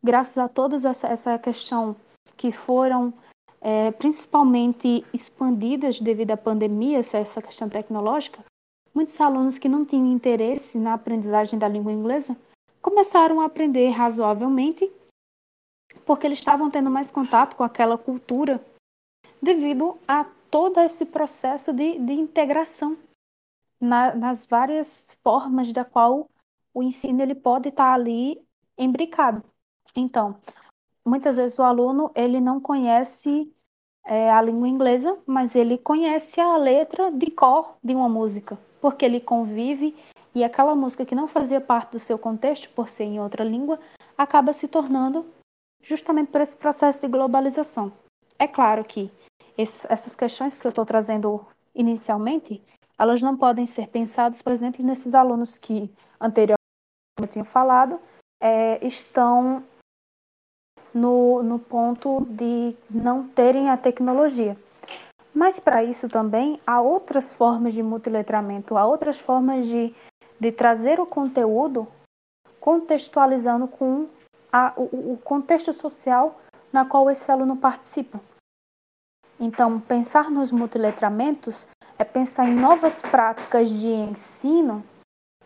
Graças 0.02 0.36
a 0.36 0.48
toda 0.48 0.74
essa, 0.88 1.06
essa 1.06 1.38
questão 1.38 1.94
que 2.36 2.50
foram 2.50 3.14
é, 3.62 3.92
principalmente 3.92 5.04
expandidas 5.14 6.00
devido 6.00 6.32
à 6.32 6.36
pandemia, 6.36 6.98
essa 6.98 7.40
questão 7.40 7.68
tecnológica, 7.68 8.44
muitos 8.92 9.18
alunos 9.20 9.56
que 9.56 9.68
não 9.68 9.84
tinham 9.84 10.12
interesse 10.12 10.78
na 10.78 10.94
aprendizagem 10.94 11.58
da 11.58 11.68
língua 11.68 11.92
inglesa 11.92 12.36
começaram 12.82 13.40
a 13.40 13.44
aprender 13.46 13.88
razoavelmente 13.90 14.90
porque 16.04 16.26
eles 16.26 16.38
estavam 16.38 16.70
tendo 16.70 16.90
mais 16.90 17.10
contato 17.10 17.54
com 17.54 17.62
aquela 17.62 17.96
cultura 17.96 18.60
devido 19.40 19.96
a 20.06 20.24
todo 20.50 20.80
esse 20.80 21.06
processo 21.06 21.72
de, 21.72 21.98
de 21.98 22.12
integração 22.12 22.98
na, 23.80 24.14
nas 24.14 24.46
várias 24.46 25.18
formas 25.22 25.70
da 25.72 25.84
qual 25.84 26.28
o 26.74 26.82
ensino 26.82 27.22
ele 27.22 27.34
pode 27.34 27.68
estar 27.68 27.92
ali 27.92 28.44
embricado. 28.76 29.44
Então, 29.94 30.38
muitas 31.04 31.36
vezes 31.36 31.58
o 31.58 31.62
aluno 31.62 32.10
ele 32.14 32.40
não 32.40 32.60
conhece 32.60 33.52
é, 34.04 34.30
a 34.30 34.42
língua 34.42 34.68
inglesa, 34.68 35.18
mas 35.26 35.54
ele 35.54 35.78
conhece 35.78 36.40
a 36.40 36.56
letra 36.56 37.10
de 37.10 37.30
cor 37.30 37.76
de 37.82 37.94
uma 37.94 38.08
música, 38.08 38.58
porque 38.80 39.04
ele 39.04 39.20
convive 39.20 39.94
e 40.34 40.42
aquela 40.42 40.74
música 40.74 41.04
que 41.04 41.14
não 41.14 41.28
fazia 41.28 41.60
parte 41.60 41.92
do 41.92 41.98
seu 41.98 42.18
contexto, 42.18 42.70
por 42.70 42.88
ser 42.88 43.04
em 43.04 43.20
outra 43.20 43.44
língua, 43.44 43.78
acaba 44.16 44.52
se 44.52 44.66
tornando 44.66 45.26
justamente 45.82 46.30
por 46.30 46.40
esse 46.40 46.56
processo 46.56 47.00
de 47.00 47.08
globalização. 47.08 47.92
É 48.38 48.48
claro 48.48 48.82
que 48.84 49.10
esse, 49.58 49.86
essas 49.90 50.14
questões 50.14 50.58
que 50.58 50.66
eu 50.66 50.70
estou 50.70 50.86
trazendo 50.86 51.46
inicialmente, 51.74 52.62
elas 52.98 53.20
não 53.20 53.36
podem 53.36 53.66
ser 53.66 53.88
pensadas, 53.88 54.40
por 54.40 54.52
exemplo, 54.52 54.84
nesses 54.84 55.14
alunos 55.14 55.58
que 55.58 55.92
anteriormente 56.20 56.56
eu 57.20 57.26
tinha 57.26 57.44
falado, 57.44 58.00
é, 58.40 58.84
estão 58.86 59.62
no, 60.94 61.42
no 61.42 61.58
ponto 61.58 62.24
de 62.28 62.76
não 62.90 63.26
terem 63.26 63.70
a 63.70 63.76
tecnologia. 63.76 64.56
Mas 65.34 65.58
para 65.58 65.82
isso 65.82 66.08
também 66.08 66.60
há 66.66 66.80
outras 66.80 67.34
formas 67.34 67.72
de 67.72 67.82
multiletramento, 67.82 68.76
há 68.76 68.84
outras 68.84 69.18
formas 69.18 69.66
de, 69.66 69.94
de 70.38 70.52
trazer 70.52 71.00
o 71.00 71.06
conteúdo 71.06 71.88
contextualizando 72.60 73.66
com 73.66 74.08
a, 74.52 74.72
o, 74.76 75.14
o 75.14 75.18
contexto 75.24 75.72
social 75.72 76.38
na 76.72 76.84
qual 76.84 77.10
esse 77.10 77.30
aluno 77.30 77.56
participa. 77.56 78.20
Então, 79.40 79.80
pensar 79.80 80.30
nos 80.30 80.52
multiletramentos 80.52 81.66
é 81.98 82.04
pensar 82.04 82.46
em 82.46 82.54
novas 82.54 83.00
práticas 83.02 83.68
de 83.68 83.88
ensino 83.88 84.84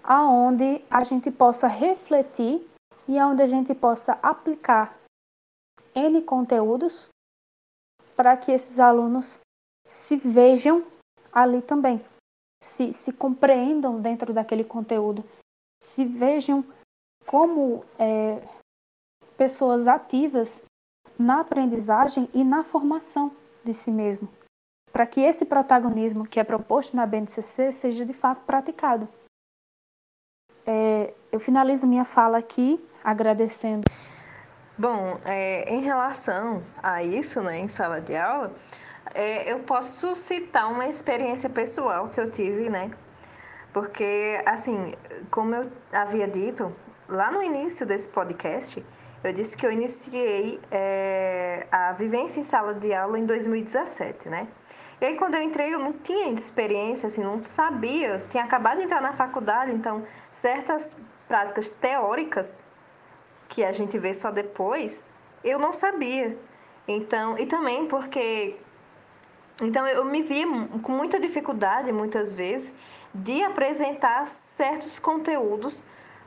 aonde 0.02 0.82
a 0.90 1.02
gente 1.02 1.30
possa 1.30 1.66
refletir 1.66 2.68
e 3.08 3.18
aonde 3.18 3.42
a 3.42 3.46
gente 3.46 3.74
possa 3.74 4.18
aplicar 4.22 4.94
N 5.96 6.20
conteúdos 6.22 7.08
para 8.14 8.36
que 8.36 8.52
esses 8.52 8.78
alunos 8.78 9.40
se 9.86 10.16
vejam 10.16 10.84
ali 11.32 11.62
também, 11.62 12.04
se, 12.62 12.92
se 12.92 13.12
compreendam 13.12 14.00
dentro 14.00 14.34
daquele 14.34 14.62
conteúdo, 14.62 15.24
se 15.82 16.04
vejam 16.04 16.62
como 17.26 17.82
é, 17.98 18.42
pessoas 19.38 19.86
ativas 19.86 20.62
na 21.18 21.40
aprendizagem 21.40 22.28
e 22.34 22.44
na 22.44 22.62
formação 22.62 23.34
de 23.64 23.72
si 23.72 23.90
mesmo, 23.90 24.28
para 24.92 25.06
que 25.06 25.20
esse 25.20 25.46
protagonismo 25.46 26.26
que 26.26 26.38
é 26.38 26.44
proposto 26.44 26.94
na 26.94 27.06
BNCC 27.06 27.72
seja 27.72 28.04
de 28.04 28.12
fato 28.12 28.44
praticado. 28.44 29.08
É, 30.66 31.14
eu 31.32 31.40
finalizo 31.40 31.86
minha 31.86 32.04
fala 32.04 32.38
aqui 32.38 32.84
agradecendo 33.02 33.88
Bom, 34.78 35.18
é, 35.24 35.72
em 35.72 35.80
relação 35.80 36.62
a 36.82 37.02
isso, 37.02 37.40
né, 37.42 37.56
em 37.56 37.66
sala 37.66 37.98
de 37.98 38.14
aula, 38.14 38.52
é, 39.14 39.50
eu 39.50 39.60
posso 39.60 40.14
citar 40.14 40.70
uma 40.70 40.86
experiência 40.86 41.48
pessoal 41.48 42.10
que 42.10 42.20
eu 42.20 42.30
tive, 42.30 42.68
né? 42.68 42.90
Porque, 43.72 44.38
assim, 44.44 44.92
como 45.30 45.54
eu 45.54 45.72
havia 45.90 46.28
dito, 46.28 46.76
lá 47.08 47.30
no 47.30 47.42
início 47.42 47.86
desse 47.86 48.06
podcast, 48.10 48.84
eu 49.24 49.32
disse 49.32 49.56
que 49.56 49.64
eu 49.64 49.72
iniciei 49.72 50.60
é, 50.70 51.66
a 51.72 51.92
vivência 51.92 52.38
em 52.38 52.44
sala 52.44 52.74
de 52.74 52.92
aula 52.92 53.18
em 53.18 53.24
2017, 53.24 54.28
né? 54.28 54.46
E 55.00 55.06
aí, 55.06 55.16
quando 55.16 55.36
eu 55.36 55.42
entrei, 55.42 55.72
eu 55.72 55.78
não 55.78 55.94
tinha 55.94 56.28
experiência, 56.32 57.06
assim, 57.06 57.22
não 57.22 57.42
sabia, 57.42 58.22
tinha 58.28 58.44
acabado 58.44 58.76
de 58.76 58.84
entrar 58.84 59.00
na 59.00 59.14
faculdade, 59.14 59.72
então, 59.72 60.04
certas 60.30 60.94
práticas 61.26 61.70
teóricas 61.70 62.62
que 63.48 63.64
a 63.64 63.72
gente 63.72 63.98
vê 63.98 64.12
só 64.14 64.30
depois, 64.30 65.02
eu 65.44 65.58
não 65.58 65.72
sabia. 65.72 66.36
Então, 66.86 67.38
e 67.38 67.46
também 67.46 67.86
porque 67.86 68.56
então 69.60 69.86
eu 69.86 70.04
me 70.04 70.22
via 70.22 70.46
com 70.82 70.92
muita 70.92 71.18
dificuldade 71.18 71.90
muitas 71.90 72.32
vezes 72.32 72.74
de 73.14 73.42
apresentar 73.42 74.28
certos 74.28 74.98
conteúdos 74.98 75.82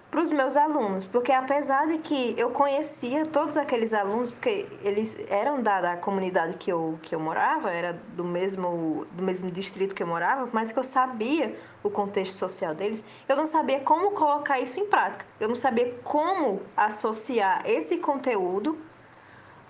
para 0.09 0.21
os 0.21 0.31
meus 0.31 0.57
alunos, 0.57 1.05
porque 1.05 1.31
apesar 1.31 1.87
de 1.87 1.99
que 1.99 2.33
eu 2.35 2.49
conhecia 2.49 3.25
todos 3.25 3.55
aqueles 3.57 3.93
alunos, 3.93 4.31
porque 4.31 4.67
eles 4.83 5.15
eram 5.29 5.61
da, 5.61 5.81
da 5.81 5.97
comunidade 5.97 6.55
que 6.55 6.71
eu, 6.71 6.99
que 7.03 7.13
eu 7.13 7.19
morava, 7.19 7.69
era 7.69 7.93
do 8.15 8.23
mesmo, 8.23 9.05
do 9.11 9.21
mesmo 9.21 9.51
distrito 9.51 9.93
que 9.93 10.01
eu 10.01 10.07
morava, 10.07 10.49
mas 10.51 10.71
que 10.71 10.79
eu 10.79 10.83
sabia 10.83 11.55
o 11.83 11.89
contexto 11.91 12.37
social 12.37 12.73
deles, 12.73 13.05
eu 13.27 13.35
não 13.35 13.45
sabia 13.45 13.81
como 13.81 14.11
colocar 14.11 14.59
isso 14.59 14.79
em 14.79 14.87
prática, 14.87 15.25
eu 15.39 15.47
não 15.47 15.55
sabia 15.55 15.93
como 16.03 16.61
associar 16.75 17.61
esse 17.65 17.97
conteúdo 17.97 18.77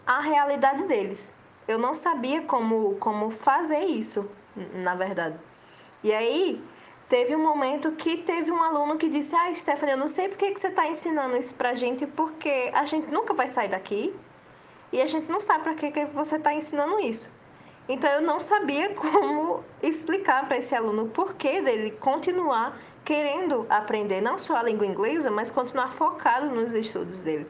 à 0.07 0.21
realidade 0.21 0.83
deles. 0.83 1.33
Eu 1.67 1.77
não 1.77 1.93
sabia 1.93 2.41
como, 2.41 2.95
como 2.95 3.29
fazer 3.29 3.83
isso, 3.83 4.27
na 4.73 4.95
verdade. 4.95 5.37
E 6.03 6.11
aí, 6.11 6.63
Teve 7.09 7.35
um 7.35 7.41
momento 7.41 7.91
que 7.93 8.17
teve 8.17 8.51
um 8.51 8.61
aluno 8.61 8.95
que 8.95 9.09
disse: 9.09 9.35
Ah, 9.35 9.53
Stephanie, 9.53 9.93
eu 9.93 9.97
não 9.97 10.07
sei 10.07 10.29
por 10.29 10.37
que, 10.37 10.55
você 10.55 10.67
está 10.67 10.87
ensinando 10.87 11.35
isso 11.35 11.55
para 11.55 11.71
a 11.71 11.75
gente, 11.75 12.05
porque 12.05 12.69
a 12.71 12.85
gente 12.85 13.09
nunca 13.11 13.33
vai 13.33 13.47
sair 13.47 13.69
daqui. 13.69 14.15
e 14.93 15.01
a 15.01 15.07
gente 15.07 15.29
não 15.29 15.39
sabe 15.39 15.63
para 15.63 15.73
que, 15.73 15.91
que 15.91 16.05
você 16.05 16.35
está 16.35 16.53
ensinando 16.53 16.99
isso. 16.99 17.31
Então 17.87 18.09
eu 18.11 18.21
não 18.21 18.39
sabia 18.39 18.93
como 18.93 19.63
explicar 19.81 20.47
para 20.47 20.57
esse 20.57 20.75
aluno 20.75 21.05
o 21.05 21.09
porquê 21.09 21.61
dele 21.61 21.91
continuar 21.91 22.77
querendo 23.03 23.65
aprender 23.69 24.21
não 24.21 24.37
só 24.37 24.57
a 24.57 24.63
língua 24.63 24.85
inglesa, 24.85 25.31
mas 25.31 25.49
continuar 25.49 25.91
focado 25.91 26.45
nos 26.47 26.73
estudos 26.73 27.23
dele. 27.23 27.47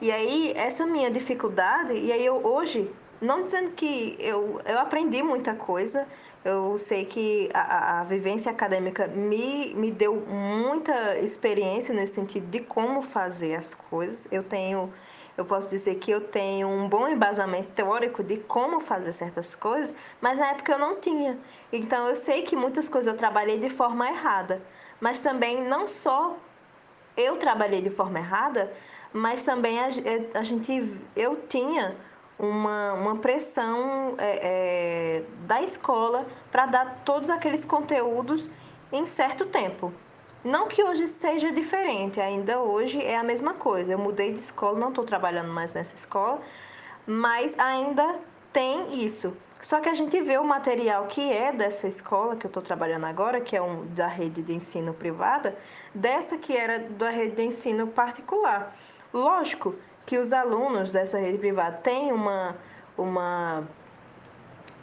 E 0.00 0.10
aí, 0.10 0.52
essa 0.56 0.84
minha 0.84 1.08
dificuldade, 1.10 1.92
e 1.92 2.12
aí 2.12 2.24
eu 2.24 2.44
hoje, 2.44 2.90
não 3.20 3.42
dizendo 3.42 3.70
que 3.72 4.16
eu, 4.18 4.60
eu 4.64 4.78
aprendi 4.78 5.22
muita 5.22 5.54
coisa, 5.54 6.06
eu 6.48 6.78
sei 6.78 7.04
que 7.04 7.50
a, 7.52 8.00
a, 8.00 8.04
vivência 8.04 8.50
acadêmica 8.50 9.06
me, 9.06 9.74
me 9.74 9.90
deu 9.90 10.16
muita 10.16 11.18
experiência 11.18 11.94
nesse 11.94 12.14
sentido 12.14 12.46
de 12.46 12.60
como 12.60 13.02
fazer 13.02 13.54
as 13.54 13.74
coisas. 13.74 14.26
Eu 14.32 14.42
tenho, 14.42 14.90
eu 15.36 15.44
posso 15.44 15.68
dizer 15.68 15.96
que 15.96 16.10
eu 16.10 16.22
tenho 16.22 16.66
um 16.66 16.88
bom 16.88 17.06
embasamento 17.06 17.68
teórico 17.72 18.22
de 18.22 18.38
como 18.38 18.80
fazer 18.80 19.12
certas 19.12 19.54
coisas, 19.54 19.94
mas 20.22 20.38
na 20.38 20.48
época 20.52 20.72
eu 20.72 20.78
não 20.78 20.96
tinha. 20.96 21.38
Então 21.70 22.08
eu 22.08 22.16
sei 22.16 22.42
que 22.42 22.56
muitas 22.56 22.88
coisas 22.88 23.12
eu 23.12 23.18
trabalhei 23.18 23.58
de 23.58 23.68
forma 23.68 24.08
errada, 24.08 24.62
mas 24.98 25.20
também 25.20 25.62
não 25.68 25.86
só 25.86 26.34
eu 27.14 27.36
trabalhei 27.36 27.82
de 27.82 27.90
forma 27.90 28.20
errada, 28.20 28.72
mas 29.12 29.42
também 29.42 29.78
a, 29.78 29.88
a 30.32 30.42
gente, 30.42 30.96
eu 31.14 31.42
tinha 31.46 31.94
uma, 32.38 32.92
uma 32.92 33.16
pressão 33.16 34.14
é, 34.18 34.40
é, 34.42 35.22
da 35.46 35.60
escola 35.62 36.26
para 36.50 36.66
dar 36.66 37.02
todos 37.04 37.30
aqueles 37.30 37.64
conteúdos 37.64 38.48
em 38.92 39.06
certo 39.06 39.46
tempo. 39.46 39.92
Não 40.44 40.68
que 40.68 40.82
hoje 40.82 41.08
seja 41.08 41.50
diferente, 41.50 42.20
ainda 42.20 42.60
hoje 42.60 43.02
é 43.02 43.16
a 43.16 43.24
mesma 43.24 43.54
coisa. 43.54 43.92
Eu 43.92 43.98
mudei 43.98 44.32
de 44.32 44.38
escola, 44.38 44.78
não 44.78 44.90
estou 44.90 45.04
trabalhando 45.04 45.52
mais 45.52 45.74
nessa 45.74 45.96
escola, 45.96 46.40
mas 47.06 47.58
ainda 47.58 48.16
tem 48.52 49.04
isso. 49.04 49.36
Só 49.60 49.80
que 49.80 49.88
a 49.88 49.94
gente 49.94 50.20
vê 50.22 50.38
o 50.38 50.44
material 50.44 51.06
que 51.06 51.32
é 51.32 51.52
dessa 51.52 51.88
escola 51.88 52.36
que 52.36 52.46
eu 52.46 52.48
estou 52.48 52.62
trabalhando 52.62 53.06
agora, 53.06 53.40
que 53.40 53.56
é 53.56 53.60
um 53.60 53.86
da 53.86 54.06
rede 54.06 54.40
de 54.40 54.54
ensino 54.54 54.94
privada, 54.94 55.58
dessa 55.92 56.38
que 56.38 56.56
era 56.56 56.78
da 56.78 57.10
rede 57.10 57.34
de 57.34 57.42
ensino 57.42 57.88
particular. 57.88 58.76
Lógico 59.12 59.74
que 60.08 60.16
os 60.16 60.32
alunos 60.32 60.90
dessa 60.90 61.18
rede 61.18 61.36
privada 61.36 61.76
têm 61.76 62.12
uma, 62.12 62.56
uma 62.96 63.68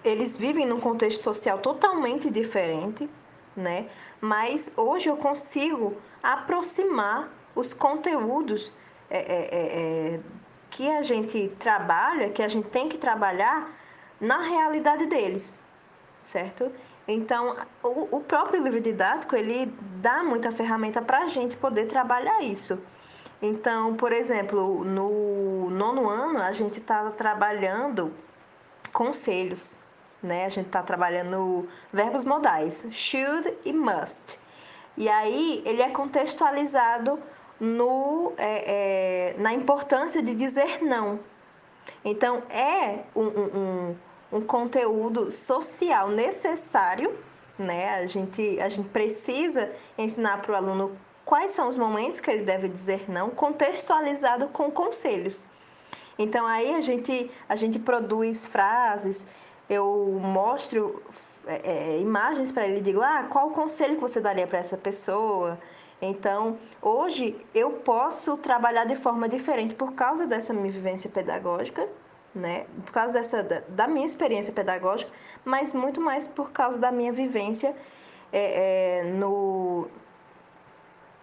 eles 0.03 0.37
vivem 0.37 0.67
num 0.67 0.79
contexto 0.79 1.23
social 1.23 1.57
totalmente 1.57 2.29
diferente, 2.29 3.09
né? 3.57 3.89
Mas 4.21 4.71
hoje 4.77 5.09
eu 5.09 5.17
consigo 5.17 5.97
aproximar 6.21 7.27
os 7.55 7.73
conteúdos 7.73 8.71
é, 9.09 9.17
é, 9.17 9.39
é, 9.39 10.15
é 10.15 10.19
que 10.69 10.87
a 10.91 11.01
gente 11.01 11.51
trabalha, 11.57 12.29
que 12.29 12.43
a 12.43 12.47
gente 12.47 12.67
tem 12.67 12.87
que 12.87 12.99
trabalhar 12.99 13.71
na 14.21 14.43
realidade 14.43 15.07
deles, 15.07 15.57
certo? 16.19 16.71
Então, 17.07 17.55
o, 17.81 18.17
o 18.17 18.21
próprio 18.21 18.61
livro 18.61 18.79
didático, 18.79 19.35
ele 19.35 19.73
dá 20.01 20.23
muita 20.23 20.51
ferramenta 20.51 21.01
para 21.01 21.23
a 21.23 21.27
gente 21.27 21.57
poder 21.57 21.87
trabalhar 21.87 22.43
isso. 22.43 22.77
Então, 23.41 23.95
por 23.95 24.11
exemplo, 24.11 24.83
no 24.83 25.69
nono 25.69 26.09
ano 26.09 26.41
a 26.41 26.51
gente 26.51 26.79
estava 26.79 27.11
trabalhando 27.11 28.13
conselhos, 28.93 29.77
né? 30.23 30.45
A 30.45 30.49
gente 30.49 30.67
está 30.67 30.81
trabalhando 30.81 31.67
verbos 31.91 32.25
modais, 32.25 32.87
should 32.91 33.53
e 33.65 33.73
must. 33.73 34.39
E 34.97 35.09
aí 35.09 35.61
ele 35.65 35.81
é 35.81 35.89
contextualizado 35.89 37.19
no, 37.59 38.33
é, 38.37 39.33
é, 39.33 39.35
na 39.37 39.53
importância 39.53 40.21
de 40.21 40.33
dizer 40.33 40.81
não. 40.81 41.19
Então, 42.03 42.43
é 42.49 43.03
um, 43.15 43.25
um, 43.25 43.95
um 44.31 44.41
conteúdo 44.41 45.31
social 45.31 46.09
necessário, 46.09 47.13
né? 47.57 47.95
A 47.95 48.05
gente, 48.05 48.59
a 48.59 48.69
gente 48.69 48.89
precisa 48.89 49.71
ensinar 49.97 50.41
para 50.41 50.53
o 50.53 50.55
aluno 50.55 50.97
quais 51.25 51.51
são 51.51 51.67
os 51.67 51.75
momentos 51.75 52.19
que 52.19 52.29
ele 52.29 52.43
deve 52.43 52.67
dizer 52.67 53.09
não, 53.09 53.29
contextualizado 53.31 54.47
com 54.49 54.69
conselhos. 54.71 55.47
Então 56.17 56.45
aí 56.45 56.75
a 56.75 56.81
gente, 56.81 57.31
a 57.49 57.55
gente 57.55 57.79
produz 57.79 58.47
frases, 58.47 59.25
eu 59.69 60.17
mostro 60.21 61.03
é, 61.45 61.95
é 61.95 61.99
imagens 61.99 62.51
para 62.51 62.67
ele 62.67 62.77
e 62.77 62.81
digo, 62.81 63.01
ah, 63.01 63.27
qual 63.29 63.47
o 63.47 63.51
conselho 63.51 63.95
que 63.95 64.01
você 64.01 64.21
daria 64.21 64.47
para 64.47 64.59
essa 64.59 64.77
pessoa? 64.77 65.59
Então, 66.01 66.57
hoje 66.81 67.35
eu 67.53 67.71
posso 67.71 68.37
trabalhar 68.37 68.85
de 68.85 68.95
forma 68.95 69.27
diferente 69.29 69.73
por 69.73 69.93
causa 69.93 70.27
dessa 70.27 70.53
minha 70.53 70.71
vivência 70.71 71.09
pedagógica, 71.09 71.87
né? 72.33 72.65
Por 72.85 72.91
causa 72.91 73.13
dessa 73.13 73.41
da, 73.69 73.87
minha 73.87 74.05
experiência 74.05 74.51
pedagógica, 74.51 75.11
mas 75.43 75.73
muito 75.73 76.01
mais 76.01 76.27
por 76.27 76.51
causa 76.51 76.77
da 76.77 76.91
minha 76.91 77.13
vivência 77.13 77.73
é, 78.31 78.99
é, 78.99 79.03
no, 79.03 79.87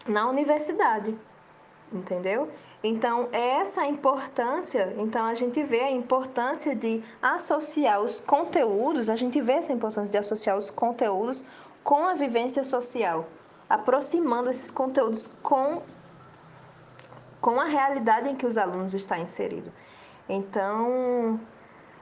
na 0.07 0.29
universidade, 0.29 1.17
entendeu? 1.93 2.49
Então, 2.83 3.29
essa 3.31 3.87
importância, 3.87 4.93
então 4.99 5.25
a 5.25 5.35
gente 5.35 5.63
vê 5.63 5.81
a 5.81 5.91
importância 5.91 6.75
de 6.75 7.03
associar 7.21 8.01
os 8.01 8.19
conteúdos, 8.19 9.09
a 9.09 9.15
gente 9.15 9.41
vê 9.41 9.53
essa 9.53 9.73
importância 9.73 10.11
de 10.11 10.19
associar 10.19 10.57
os 10.57 10.69
conteúdos 10.69 11.45
com 11.85 12.07
a 12.09 12.15
vivência 12.15 12.65
social, 12.65 13.29
aproximando 13.71 14.51
esses 14.51 14.71
conteúdos 14.71 15.31
com, 15.43 15.81
com 17.41 17.61
a 17.61 17.65
realidade 17.65 18.29
em 18.29 18.35
que 18.35 18.47
os 18.47 18.59
alunos 18.59 18.95
estão 18.95 19.19
inseridos. 19.19 19.73
Então, 20.29 21.39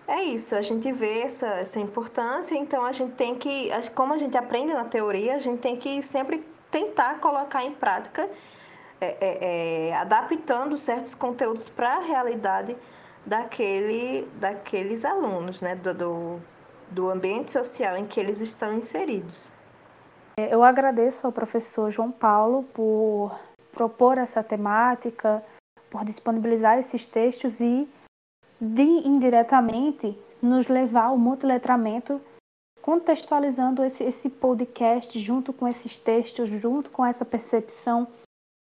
é 0.09 0.23
isso, 0.23 0.55
a 0.55 0.63
gente 0.63 0.91
vê 0.93 1.21
essa, 1.21 1.47
essa 1.47 1.79
importância, 1.79 2.57
então 2.57 2.85
a 2.85 2.93
gente 2.93 3.13
tem 3.13 3.35
que, 3.35 3.71
como 3.95 4.15
a 4.15 4.19
gente 4.19 4.37
aprende 4.37 4.73
na 4.73 4.85
teoria, 4.85 5.37
a 5.37 5.39
gente 5.39 5.61
tem 5.61 5.77
que 5.77 6.03
sempre 6.03 6.45
tentar 6.71 7.19
colocar 7.21 7.65
em 7.65 7.73
prática, 7.73 8.29
é, 9.01 9.17
é, 9.21 9.89
é, 9.89 9.97
adaptando 9.97 10.77
certos 10.77 11.15
conteúdos 11.15 11.69
para 11.69 11.97
a 11.97 12.01
realidade 12.01 12.77
daquele, 13.25 14.29
daqueles 14.35 15.05
alunos, 15.05 15.61
né? 15.61 15.75
do, 15.75 15.95
do, 15.95 16.41
do 16.91 17.11
ambiente 17.11 17.53
social 17.53 17.97
em 17.97 18.07
que 18.07 18.21
eles 18.21 18.41
estão 18.41 18.73
inseridos. 18.75 19.51
É, 20.39 20.55
eu 20.55 20.63
agradeço 20.63 21.27
ao 21.27 21.33
professor 21.33 21.91
João 21.91 22.11
Paulo 22.11 22.63
por 22.75 23.35
propor 23.73 24.19
essa 24.19 24.43
temática, 24.43 25.43
por 25.91 26.05
disponibilizar 26.05 26.79
esses 26.79 27.07
textos 27.07 27.61
e, 27.61 27.89
de, 28.61 28.83
indiretamente, 28.83 30.19
nos 30.43 30.69
levar 30.69 31.07
ao 31.07 31.19
multiletramento 31.19 32.21
contextualizando 32.83 33.85
esse, 33.85 34.03
esse 34.05 34.29
podcast 34.29 35.19
junto 35.19 35.53
com 35.53 35.69
esses 35.69 35.97
textos, 35.97 36.49
junto 36.49 36.91
com 36.91 37.05
essa 37.05 37.25
percepção, 37.25 38.07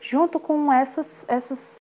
junto 0.02 0.40
com 0.40 0.72
essas, 0.72 1.26
essas 1.28 1.76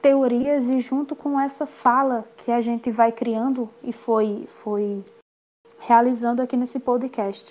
teorias 0.00 0.64
e 0.68 0.80
junto 0.80 1.14
com 1.14 1.38
essa 1.38 1.66
fala 1.66 2.26
que 2.38 2.50
a 2.50 2.60
gente 2.60 2.90
vai 2.90 3.12
criando 3.12 3.68
e 3.82 3.92
foi, 3.92 4.46
foi 4.62 5.04
realizando 5.78 6.42
aqui 6.42 6.56
nesse 6.56 6.80
podcast. 6.80 7.50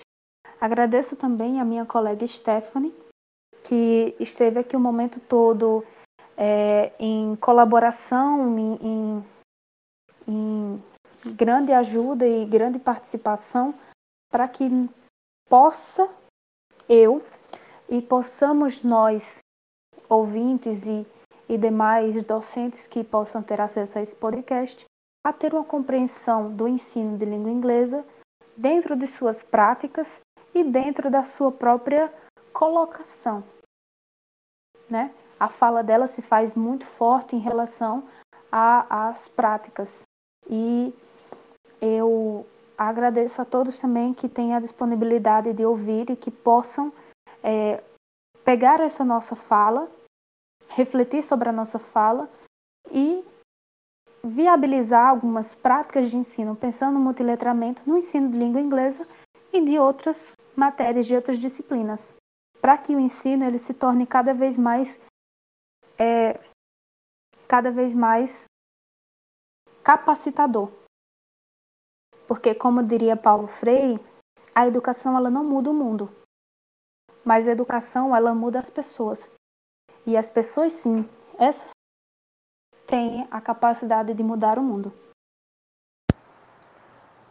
Agradeço 0.60 1.16
também 1.16 1.60
a 1.60 1.64
minha 1.64 1.86
colega 1.86 2.26
Stephanie, 2.26 2.94
que 3.64 4.14
esteve 4.18 4.60
aqui 4.60 4.76
o 4.76 4.80
momento 4.80 5.20
todo 5.20 5.84
é, 6.36 6.92
em 6.98 7.36
colaboração, 7.36 8.58
em, 8.58 8.74
em, 8.82 9.24
em 10.28 10.82
grande 11.34 11.72
ajuda 11.72 12.26
e 12.26 12.44
grande 12.44 12.78
participação 12.78 13.74
para 14.30 14.48
que 14.48 14.68
possa 15.48 16.08
eu 16.88 17.22
e 17.88 18.00
possamos 18.00 18.82
nós, 18.82 19.40
ouvintes 20.08 20.86
e, 20.86 21.06
e 21.48 21.58
demais 21.58 22.24
docentes 22.24 22.86
que 22.86 23.02
possam 23.02 23.42
ter 23.42 23.60
acesso 23.60 23.98
a 23.98 24.02
esse 24.02 24.14
podcast, 24.14 24.84
a 25.26 25.32
ter 25.32 25.52
uma 25.52 25.64
compreensão 25.64 26.54
do 26.54 26.68
ensino 26.68 27.18
de 27.18 27.24
língua 27.24 27.50
inglesa 27.50 28.04
dentro 28.56 28.96
de 28.96 29.06
suas 29.06 29.42
práticas 29.42 30.20
e 30.54 30.64
dentro 30.64 31.10
da 31.10 31.24
sua 31.24 31.50
própria 31.52 32.12
colocação. 32.52 33.44
Né? 34.88 35.14
A 35.38 35.48
fala 35.48 35.82
dela 35.82 36.06
se 36.06 36.22
faz 36.22 36.54
muito 36.54 36.86
forte 36.86 37.34
em 37.34 37.38
relação 37.38 38.06
às 38.50 39.28
práticas. 39.28 40.02
E 40.48 40.92
agradeço 42.88 43.42
a 43.42 43.44
todos 43.44 43.78
também 43.78 44.14
que 44.14 44.26
têm 44.26 44.54
a 44.54 44.60
disponibilidade 44.60 45.52
de 45.52 45.66
ouvir 45.66 46.08
e 46.08 46.16
que 46.16 46.30
possam 46.30 46.90
é, 47.42 47.82
pegar 48.42 48.80
essa 48.80 49.04
nossa 49.04 49.36
fala, 49.36 49.86
refletir 50.68 51.22
sobre 51.22 51.50
a 51.50 51.52
nossa 51.52 51.78
fala 51.78 52.26
e 52.90 53.22
viabilizar 54.24 55.10
algumas 55.10 55.54
práticas 55.54 56.10
de 56.10 56.16
ensino, 56.16 56.56
pensando 56.56 56.94
no 56.94 57.00
multiletramento, 57.00 57.82
no 57.86 57.98
ensino 57.98 58.30
de 58.30 58.38
língua 58.38 58.60
inglesa 58.60 59.06
e 59.52 59.60
de 59.60 59.78
outras 59.78 60.32
matérias, 60.56 61.04
de 61.04 61.14
outras 61.14 61.38
disciplinas, 61.38 62.14
para 62.62 62.78
que 62.78 62.94
o 62.94 63.00
ensino 63.00 63.44
ele 63.44 63.58
se 63.58 63.74
torne 63.74 64.06
cada 64.06 64.32
vez 64.32 64.56
mais 64.56 64.98
é, 65.98 66.40
cada 67.46 67.70
vez 67.70 67.94
mais 67.94 68.44
capacitador. 69.82 70.79
Porque, 72.30 72.54
como 72.54 72.80
diria 72.80 73.16
Paulo 73.16 73.48
Freire, 73.48 73.98
a 74.54 74.64
educação 74.64 75.16
ela 75.16 75.28
não 75.28 75.42
muda 75.42 75.68
o 75.68 75.74
mundo, 75.74 76.08
mas 77.24 77.48
a 77.48 77.50
educação 77.50 78.14
ela 78.14 78.32
muda 78.32 78.60
as 78.60 78.70
pessoas. 78.70 79.28
E 80.06 80.16
as 80.16 80.30
pessoas 80.30 80.74
sim, 80.74 81.10
essas 81.36 81.72
têm 82.86 83.26
a 83.32 83.40
capacidade 83.40 84.14
de 84.14 84.22
mudar 84.22 84.60
o 84.60 84.62
mundo. 84.62 84.92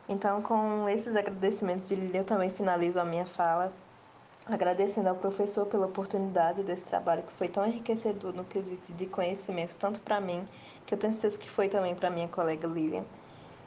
Então, 0.10 0.42
com 0.42 0.90
esses 0.90 1.16
agradecimentos 1.16 1.88
de 1.88 1.96
Lilia, 1.96 2.20
eu 2.20 2.26
também 2.26 2.50
finalizo 2.50 3.00
a 3.00 3.06
minha 3.06 3.26
fala, 3.26 3.72
agradecendo 4.46 5.08
ao 5.08 5.16
professor 5.16 5.66
pela 5.66 5.86
oportunidade 5.86 6.62
desse 6.62 6.84
trabalho 6.84 7.24
que 7.24 7.32
foi 7.32 7.48
tão 7.48 7.66
enriquecedor 7.66 8.34
no 8.34 8.44
quesito 8.44 8.92
de 8.92 9.06
conhecimento, 9.06 9.78
tanto 9.78 10.02
para 10.02 10.20
mim, 10.20 10.46
que 10.86 10.94
eu 10.94 10.98
tenho 10.98 11.14
certeza 11.14 11.40
que 11.40 11.50
foi 11.50 11.70
também 11.70 11.96
para 11.96 12.10
minha 12.10 12.28
colega 12.28 12.68
Lilian, 12.68 13.06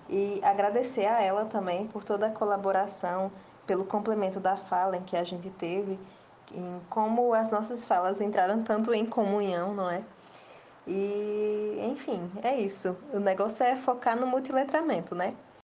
e 0.09 0.41
agradecer 0.43 1.07
a 1.07 1.21
ela 1.21 1.45
também 1.45 1.87
por 1.87 2.05
toda 2.05 2.27
a 2.27 2.31
colaboração, 2.31 3.31
pelo 3.67 3.85
complemento 3.85 4.41
da 4.41 4.57
fala 4.57 4.97
em 4.97 5.03
que 5.03 5.17
a 5.17 5.25
gente 5.25 5.51
teve, 5.51 5.99
em 6.53 6.81
como 6.91 7.33
as 7.33 7.51
nossas 7.51 7.87
falas 7.87 8.21
entraram 8.21 8.63
tanto 8.63 8.93
em 8.93 9.07
comunhão, 9.07 9.75
não 9.75 9.91
é? 9.91 10.03
E, 10.87 11.79
enfim, 11.93 12.31
é 12.43 12.59
isso. 12.59 12.97
O 13.13 13.21
negócio 13.21 13.65
é 13.65 13.77
focar 13.77 14.17
no 14.17 14.27
multiletramento, 14.27 15.15
né? 15.15 15.35